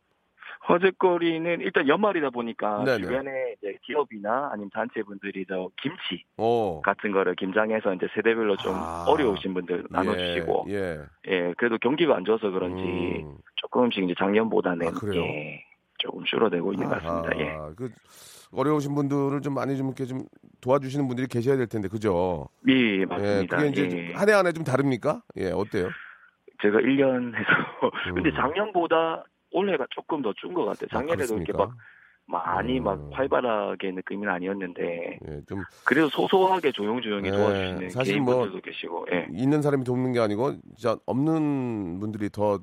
화제거리는 0.64 1.60
일단 1.60 1.88
연말이다 1.88 2.30
보니까 2.30 2.84
네네. 2.84 2.98
주변에 2.98 3.54
이제 3.58 3.76
기업이나 3.82 4.50
아니면 4.52 4.70
단체분들이 4.72 5.44
저 5.48 5.68
김치 5.80 6.24
어. 6.36 6.80
같은 6.82 7.10
거를 7.10 7.34
김장해서 7.34 7.94
이제 7.94 8.06
세대별로 8.14 8.56
좀 8.56 8.72
아. 8.74 9.04
어려우신 9.08 9.54
분들 9.54 9.86
나눠주시고 9.90 10.66
예. 10.68 11.00
예. 11.28 11.54
그래도 11.58 11.78
경기가 11.78 12.16
안 12.16 12.24
좋아서 12.24 12.50
그런지 12.50 12.82
음. 12.82 13.36
조금씩 13.56 14.04
이제 14.04 14.14
작년보다는 14.18 14.86
아? 14.86 14.92
예, 15.14 15.64
조금 15.98 16.24
줄어들고 16.24 16.72
있는 16.72 16.88
것 16.88 17.02
같습니다. 17.02 17.38
예. 17.40 17.56
그 17.76 17.90
어려우신 18.52 18.94
분들을 18.94 19.40
좀 19.40 19.54
많이 19.54 19.76
좀 19.76 19.88
이렇게 19.88 20.04
좀 20.04 20.20
도와주시는 20.60 21.08
분들이 21.08 21.26
계셔야 21.26 21.56
될 21.56 21.66
텐데 21.66 21.88
그죠? 21.88 22.48
예, 22.68 23.00
예. 23.00 23.04
맞습니다. 23.04 23.56
그게 23.56 23.68
이제 23.68 23.88
예. 24.10 24.12
한해한해좀 24.14 24.62
다릅니까? 24.62 25.22
예. 25.38 25.50
어때요? 25.50 25.88
제가 26.62 26.78
1년 26.78 27.34
해서 27.34 27.48
근데 28.14 28.30
음. 28.30 28.34
작년보다 28.36 29.24
올해가 29.52 29.86
조금 29.90 30.22
더 30.22 30.32
준 30.34 30.54
것 30.54 30.64
같아요. 30.64 30.88
아, 30.90 30.98
작년에도 30.98 31.36
이렇게 31.36 31.52
그렇습니까? 31.52 31.74
막 32.26 32.44
많이 32.56 32.78
음. 32.78 32.84
막 32.84 33.00
활발하게 33.12 33.90
느낌은 33.92 34.28
아니었는데 34.28 35.18
예. 35.28 35.40
좀 35.48 35.62
그래도 35.84 36.08
소소하게 36.08 36.72
조용조용히 36.72 37.26
예, 37.28 37.30
도와주시는 37.32 37.90
사실 37.90 38.20
뭐 38.20 38.34
개인분들도 38.34 38.62
계시고 38.64 39.06
예. 39.12 39.26
있는 39.32 39.60
사람이 39.60 39.84
돕는 39.84 40.12
게 40.12 40.20
아니고 40.20 40.52
진짜 40.76 40.96
없는 41.06 41.98
분들이 42.00 42.28
더 42.30 42.58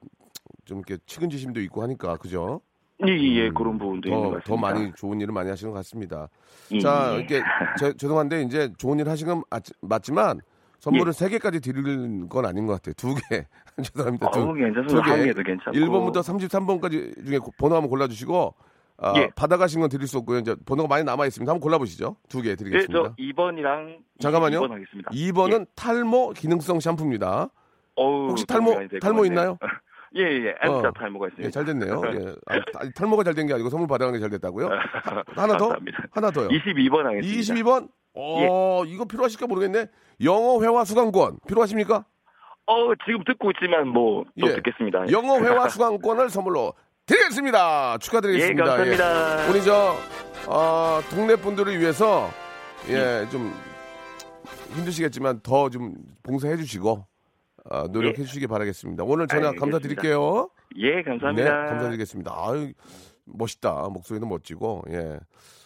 좀 0.66 0.78
이렇게 0.80 0.98
측은지심도 1.06 1.60
있고 1.62 1.82
하니까 1.84 2.18
그죠? 2.18 2.62
예, 3.08 3.12
예, 3.12 3.48
음, 3.48 3.54
그런 3.56 3.78
부분도 3.78 4.08
있는 4.10 4.30
것 4.30 4.44
더. 4.44 4.56
더 4.56 4.58
많이 4.58 4.92
좋은 4.96 5.20
일을 5.20 5.34
많이 5.34 5.50
하시는 5.50 5.72
것 5.72 5.78
같습니다. 5.80 6.28
예, 6.72 6.80
자, 6.80 7.12
예. 7.14 7.18
이렇게 7.18 7.42
제- 7.80 7.94
죄송한데 7.94 8.44
이제 8.44 8.72
좋은 8.78 9.00
일 9.00 9.10
하시는 9.10 9.34
건 9.34 9.44
맞지만 9.82 10.40
선물을 10.80 11.14
세 11.14 11.30
개까지 11.30 11.60
드릴 11.60 12.28
건 12.30 12.46
아닌 12.46 12.66
것 12.66 12.74
같아요. 12.74 12.94
두 12.96 13.14
개. 13.30 13.46
죄송합니다. 13.84 14.32
두, 14.32 14.40
어우, 14.42 14.54
괜찮습니다. 14.54 14.88
두 14.88 15.02
개. 15.04 15.10
한 15.12 15.24
개도 15.26 15.44
괜찮고. 15.44 15.72
1번부터 15.78 16.20
33번까지 16.22 17.26
중에 17.26 17.38
고- 17.38 17.52
번호 17.58 17.76
한번 17.76 17.90
골라주시고 17.90 18.56
아, 19.02 19.14
예. 19.18 19.30
받아가신 19.36 19.80
건 19.82 19.90
드릴 19.90 20.08
수 20.08 20.18
없고요. 20.18 20.40
이제 20.40 20.56
번호가 20.66 20.88
많이 20.90 21.04
남아 21.06 21.26
있습니다. 21.26 21.50
한번 21.50 21.62
골라보시죠. 21.62 22.16
두개 22.28 22.50
예, 22.52 22.56
드리겠습니다. 22.56 23.04
저 23.10 23.16
2번이랑 23.16 23.98
잠깐만요. 24.20 24.60
2번 24.62 24.70
하겠습니다. 24.72 25.12
2번은 25.12 25.68
탈모 25.76 26.32
기능성 26.32 26.80
샴푸입니다. 26.82 27.50
어우, 27.96 28.30
혹시 28.30 28.46
탈모 28.46 28.76
탈모. 29.02 29.26
있나요? 29.26 29.58
예, 30.16 30.22
예, 30.24 30.56
M자 30.64 30.88
어. 30.90 30.92
탈모가 30.92 31.28
있습니다. 31.28 31.48
예, 31.48 31.52
잘 31.52 31.66
됐네요. 31.66 32.02
예. 32.06 32.36
아, 32.48 32.60
타- 32.74 32.90
탈모가 32.96 33.24
잘 33.24 33.36
된 33.36 33.48
게 33.48 33.54
아니고 33.54 33.70
선물 33.70 33.88
받아가는 33.88 34.18
게 34.18 34.22
잘 34.22 34.30
됐다고요? 34.32 34.68
하나 35.36 35.58
더? 35.58 35.68
감사합니다. 35.70 35.98
하나 36.12 36.32
더요. 36.32 36.48
22번 36.50 37.04
하겠습니다. 37.04 37.54
22번? 37.54 37.90
어, 38.16 38.84
이거 38.86 39.06
필요하실까 39.06 39.46
모르겠네. 39.48 39.86
영어 40.24 40.62
회화 40.64 40.84
수강권 40.84 41.40
필요하십니까? 41.48 42.06
어, 42.66 42.94
지금 43.06 43.24
듣고 43.24 43.52
있지만 43.52 43.88
뭐또 43.88 44.26
예. 44.38 44.56
듣겠습니다. 44.56 45.12
영어 45.12 45.40
회화 45.40 45.70
수강권을 45.70 46.30
선물로 46.30 46.74
드리겠습니다. 47.06 47.98
축하드리겠습니다. 48.00 48.64
예, 48.64 48.68
감사합니다. 48.68 49.46
예. 49.46 49.50
우리 49.50 49.62
저 49.64 49.96
어, 50.48 51.00
동네 51.10 51.36
분들을 51.36 51.80
위해서 51.80 52.30
예, 52.90 53.26
좀 53.32 53.54
힘드시겠지만 54.76 55.42
더 55.42 55.70
좀 55.70 55.94
봉사해 56.24 56.58
주시고 56.58 57.06
어, 57.70 57.88
노력해 57.88 58.24
주시기 58.24 58.48
바라겠습니다. 58.48 59.04
오늘 59.04 59.28
전화 59.28 59.50
알겠습니다. 59.50 59.60
감사드릴게요. 59.60 60.50
예, 60.78 61.04
감사합니다. 61.04 61.64
네, 61.64 61.70
감사드리겠습니다. 61.70 62.32
아유, 62.36 62.74
멋있다. 63.26 63.90
목소리도 63.90 64.26
멋지고, 64.26 64.84
예, 64.90 65.20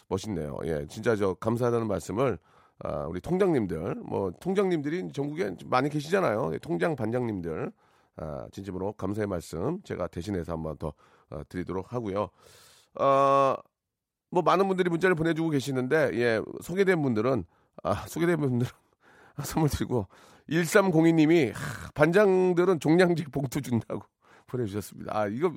멋있네요. 0.09 0.57
예, 0.65 0.85
진짜 0.87 1.15
저 1.15 1.33
감사하다는 1.35 1.87
말씀을 1.87 2.37
아, 2.79 3.05
우리 3.07 3.21
통장님들, 3.21 3.95
뭐 4.03 4.31
통장님들이 4.41 5.11
전국에 5.13 5.55
많이 5.65 5.89
계시잖아요. 5.89 6.51
예, 6.53 6.57
통장 6.57 6.95
반장님들, 6.97 7.71
아, 8.17 8.47
진심으로 8.51 8.93
감사의 8.93 9.27
말씀 9.27 9.81
제가 9.83 10.07
대신해서 10.07 10.51
한번 10.51 10.77
더 10.77 10.93
어, 11.29 11.41
드리도록 11.47 11.93
하고요. 11.93 12.29
어, 12.99 13.55
뭐 14.29 14.41
많은 14.43 14.67
분들이 14.67 14.89
문자를 14.89 15.15
보내주고 15.15 15.49
계시는데, 15.51 16.11
예, 16.15 16.41
소개된 16.61 17.01
분들은 17.01 17.45
아, 17.83 17.93
소개된 18.07 18.37
분들은 18.41 18.69
선물 19.45 19.69
드리고 19.69 20.07
1302님이 20.49 21.53
반장들은 21.93 22.79
종량제 22.79 23.25
봉투 23.31 23.61
준다고 23.61 24.03
보내주셨습니다. 24.47 25.17
아, 25.17 25.27
이거 25.27 25.53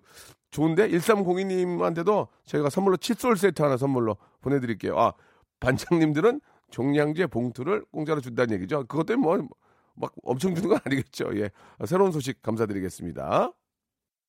좋은데? 0.51 0.89
1302님한테도 0.89 2.28
저희가 2.47 2.70
선물로 2.70 2.97
칫솔 2.97 3.37
세트 3.37 3.62
하나 3.62 3.76
선물로 3.76 4.16
보내드릴게요. 4.41 4.99
아, 4.99 5.12
반장님들은 5.61 6.41
종량제 6.70 7.26
봉투를 7.26 7.84
공짜로 7.93 8.20
준다는 8.20 8.55
얘기죠. 8.57 8.84
그것 8.87 9.07
때문에 9.07 9.43
뭐, 9.43 9.49
막 9.95 10.12
엄청 10.22 10.55
주는 10.55 10.68
건 10.68 10.78
아니겠죠. 10.84 11.30
예. 11.39 11.51
새로운 11.84 12.12
소식 12.12 12.43
감사드리겠습니다. 12.43 13.53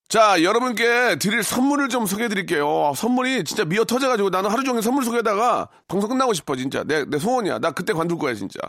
자, 0.08 0.42
여러분께 0.42 1.18
드릴 1.18 1.44
선물을 1.44 1.90
좀 1.90 2.06
소개해 2.06 2.30
드릴게요. 2.30 2.94
선물이 2.96 3.44
진짜 3.44 3.66
미어 3.66 3.84
터져가지고 3.84 4.30
나는 4.30 4.50
하루 4.50 4.64
종일 4.64 4.82
선물 4.82 5.04
소개하다가 5.04 5.68
방송 5.90 6.10
끝나고 6.10 6.34
싶어, 6.34 6.56
진짜. 6.56 6.84
내, 6.86 7.04
내 7.04 7.20
소원이야. 7.20 7.60
나 7.60 7.72
그때 7.72 7.92
관둘 7.92 8.18
거야, 8.18 8.34
진짜. 8.34 8.60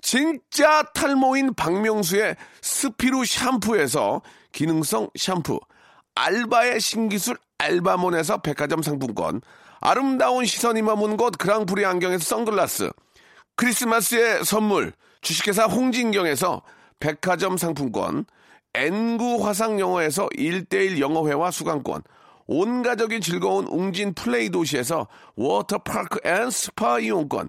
진짜 0.00 0.82
탈모인 0.94 1.54
박명수의 1.54 2.36
스피루 2.62 3.24
샴푸에서 3.24 4.22
기능성 4.52 5.10
샴푸, 5.16 5.60
알바의 6.14 6.80
신기술 6.80 7.36
알바몬에서 7.58 8.38
백화점 8.38 8.82
상품권, 8.82 9.40
아름다운 9.80 10.44
시선이 10.44 10.82
머문 10.82 11.16
곳 11.16 11.36
그랑프리 11.38 11.84
안경에서 11.84 12.24
선글라스, 12.24 12.90
크리스마스의 13.56 14.44
선물, 14.44 14.92
주식회사 15.20 15.64
홍진경에서 15.64 16.62
백화점 16.98 17.56
상품권, 17.56 18.24
N구 18.74 19.46
화상영어에서 19.46 20.28
1대1 20.28 21.00
영어회화 21.00 21.50
수강권, 21.50 22.02
온 22.46 22.82
가족이 22.82 23.20
즐거운 23.20 23.66
웅진 23.66 24.14
플레이 24.14 24.50
도시에서 24.50 25.08
워터파크 25.34 26.20
and 26.24 26.50
스파 26.50 26.98
이용권, 27.00 27.48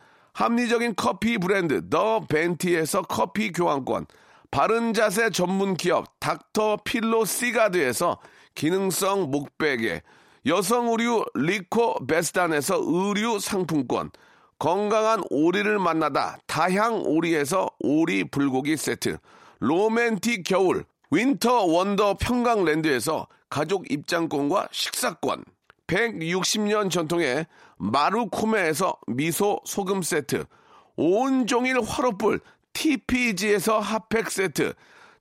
합리적인 0.33 0.95
커피 0.95 1.37
브랜드 1.37 1.89
더 1.89 2.21
벤티에서 2.21 3.03
커피 3.03 3.51
교환권, 3.51 4.05
바른 4.49 4.93
자세 4.93 5.29
전문 5.29 5.75
기업 5.75 6.07
닥터 6.19 6.77
필로 6.83 7.25
시가드에서 7.25 8.19
기능성 8.55 9.31
목베개, 9.31 10.01
여성 10.45 10.89
의류 10.89 11.23
리코 11.35 12.05
베스단에서 12.05 12.79
의류 12.81 13.39
상품권, 13.39 14.11
건강한 14.59 15.23
오리를 15.29 15.79
만나다 15.79 16.37
다향 16.47 17.01
오리에서 17.05 17.69
오리 17.79 18.23
불고기 18.23 18.77
세트, 18.77 19.17
로맨틱 19.59 20.43
겨울 20.45 20.85
윈터 21.11 21.65
원더 21.65 22.17
평강랜드에서 22.19 23.27
가족 23.49 23.91
입장권과 23.91 24.69
식사권, 24.71 25.43
160년 25.91 26.89
전통의 26.89 27.45
마루코메에서 27.77 28.97
미소 29.07 29.59
소금 29.65 30.01
세트, 30.01 30.45
온종일 30.95 31.81
화로불 31.81 32.39
TPG에서 32.73 33.79
핫팩 33.79 34.29
세트, 34.31 34.73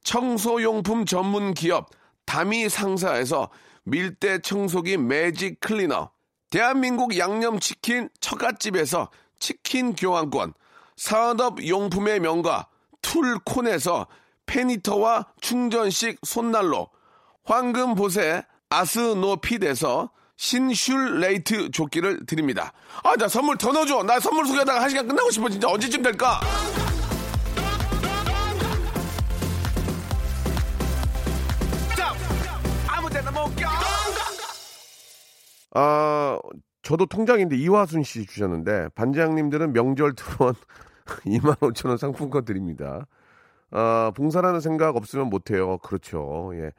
청소용품 0.05 1.07
전문 1.07 1.55
기업 1.55 1.91
다미 2.25 2.69
상사에서 2.69 3.51
밀대 3.83 4.39
청소기 4.39 4.97
매직 4.97 5.59
클리너, 5.59 6.11
대한민국 6.51 7.19
양념치킨 7.19 8.09
처갓집에서 8.21 9.11
치킨 9.41 9.95
교환권, 9.95 10.55
산업용품의 10.97 12.21
명가 12.21 12.69
툴콘에서 13.03 14.07
페니터와 14.47 15.27
충전식 15.41 16.21
손난로, 16.23 16.89
황금보세 17.45 18.45
아스노핏에서 18.69 20.11
신슐레이트 20.41 21.71
조끼를 21.71 22.25
드립니다. 22.25 22.73
아, 23.05 23.15
나 23.17 23.29
선물 23.29 23.59
더 23.59 23.73
넣어줘. 23.73 24.03
나 24.05 24.19
선물 24.19 24.47
소개하다가 24.47 24.81
한 24.81 24.89
시간 24.89 25.07
끝나고 25.07 25.31
싶어. 25.31 25.51
진짜 25.51 25.69
언제쯤 25.69 26.03
될까? 26.03 26.41
아, 35.73 36.39
저도 36.81 37.05
통장인데 37.05 37.57
이화순 37.57 38.03
씨 38.03 38.25
주셨는데 38.25 38.89
반장님들은 38.95 39.75
명절 39.75 40.15
투원 40.15 40.55
2만 41.27 41.59
5천 41.59 41.89
원 41.91 41.99
상품권 41.99 42.47
드립니다. 42.47 43.07
아, 43.71 44.11
봉사라는 44.17 44.61
생각 44.61 44.97
없으면 44.97 45.29
못해요. 45.29 45.77
그렇죠. 45.79 46.53
예. 46.55 46.73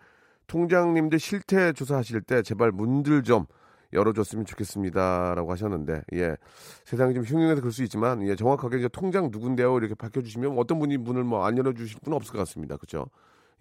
통장님들 0.52 1.18
실태 1.18 1.72
조사하실 1.72 2.22
때 2.24 2.41
제발 2.41 2.72
문들 2.74 3.24
좀 3.24 3.45
열어줬으면 3.93 4.45
좋겠습니다라고 4.45 5.49
하셨는데 5.52 6.02
예. 6.14 6.36
세상이 6.84 7.14
좀 7.14 7.24
흉흉해서 7.24 7.62
그럴 7.62 7.72
수 7.72 7.84
있지만 7.84 8.22
예 8.28 8.36
정확하게 8.36 8.80
이제 8.80 8.89
통장 8.89 9.30
누군데요? 9.32 9.78
이렇게 9.78 9.95
밝혀주시면 9.95 10.58
어떤 10.58 10.80
분이 10.80 10.97
문을 10.97 11.24
뭐 11.24 11.45
안 11.45 11.58
열어주실 11.58 11.99
분은 12.04 12.16
없을 12.18 12.34
것 12.34 12.39
같습니다. 12.39 12.76
그렇죠 12.76 13.06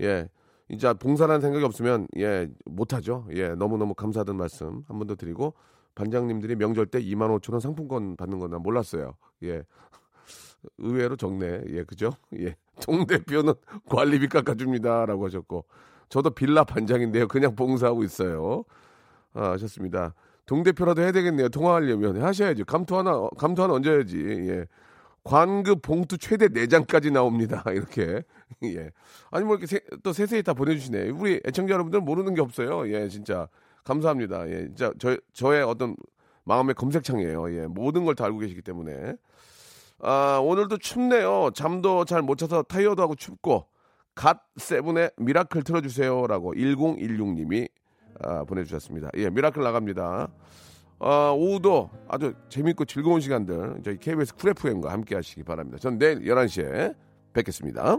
예. 0.01 0.29
이제 0.69 0.93
봉사라는 0.95 1.41
생각이 1.41 1.65
없으면 1.65 2.09
예 2.17 2.49
못하죠. 2.65 3.25
예 3.35 3.51
너무 3.51 3.77
너무 3.79 3.95
감사하다는 3.95 4.37
말씀 4.39 4.83
한 4.89 4.99
번 4.99 5.07
더 5.07 5.15
드리고 5.15 5.55
반장님들이 5.95 6.57
명절 6.57 6.87
때 6.87 7.01
2만 7.01 7.31
5천 7.41 7.53
원 7.53 7.61
상품권 7.61 8.17
받는 8.17 8.39
건 8.41 8.51
난 8.51 8.63
몰랐어요. 8.63 9.15
예. 9.45 9.63
의외로 10.79 11.15
적네. 11.17 11.63
예 11.69 11.85
그죠? 11.85 12.11
예동 12.35 13.07
대표는 13.07 13.55
관리비 13.89 14.29
깎아줍니다라고 14.29 15.27
하셨고 15.27 15.65
저도 16.11 16.31
빌라 16.31 16.65
반장인데요 16.65 17.29
그냥 17.29 17.57
봉사하고 17.57 18.05
있어요. 18.05 18.65
아, 19.33 19.53
하셨습니다. 19.53 20.15
동대표라도 20.47 21.01
해야 21.03 21.13
되겠네요. 21.13 21.49
통화하려면 21.49 22.23
하셔야죠. 22.23 22.65
감투 22.67 22.99
하나 22.99 23.29
감투 23.39 23.63
하나 23.63 23.75
얹어야지. 23.75 24.19
예. 24.51 24.67
관급 25.23 25.83
봉투 25.83 26.19
최대 26.19 26.49
4장까지 26.49 27.13
나옵니다. 27.13 27.63
이렇게. 27.73 28.23
예. 28.65 28.91
아니 29.31 29.45
뭐 29.45 29.55
이렇게 29.55 29.67
세, 29.67 29.81
또 30.03 30.13
세세히 30.13 30.43
다 30.43 30.53
보내 30.55 30.75
주시네. 30.77 31.11
우리 31.11 31.41
애청자 31.47 31.75
여러분들 31.75 32.01
모르는 32.01 32.35
게 32.35 32.41
없어요. 32.43 32.93
예, 32.93 33.09
진짜 33.09 33.49
감사합니다. 33.85 34.49
예, 34.51 34.67
진짜 34.67 34.93
저 34.99 35.17
저의 35.33 35.63
어떤 35.63 35.95
마음의 36.45 36.75
검색창이에요. 36.75 37.55
예, 37.57 37.67
모든 37.67 38.05
걸 38.05 38.15
다 38.17 38.25
알고 38.25 38.39
계시기 38.39 38.63
때문에. 38.63 39.15
아, 40.03 40.41
오늘도 40.43 40.79
춥네요. 40.79 41.51
잠도 41.55 42.05
잘 42.05 42.23
못 42.23 42.37
자서 42.39 42.63
타이어도 42.63 43.03
하고 43.03 43.15
춥고 43.15 43.67
갓세븐의 44.21 45.13
Miracle 45.17 45.63
틀어주세요라고 45.63 46.53
1016님이 46.53 47.71
아, 48.23 48.45
보내주셨습니다. 48.45 49.09
예, 49.17 49.31
Miracle 49.31 49.63
나갑니다. 49.63 50.29
어, 50.99 51.35
오후도 51.35 51.89
아주 52.07 52.35
재밌고 52.51 52.85
즐거운 52.85 53.23
시간들 53.23 53.81
저희 53.83 53.97
KBS 53.97 54.35
쿨 54.35 54.51
FM과 54.51 54.93
함께 54.93 55.15
하시기 55.15 55.43
바랍니다. 55.43 55.79
전 55.79 55.99
내일 55.99 56.21
11시에 56.21 56.95
뵙겠습니다. 57.33 57.97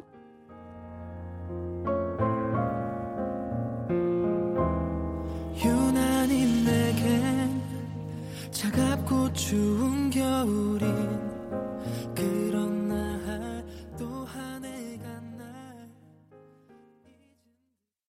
추운 9.33 10.09
겨울이 10.09 11.20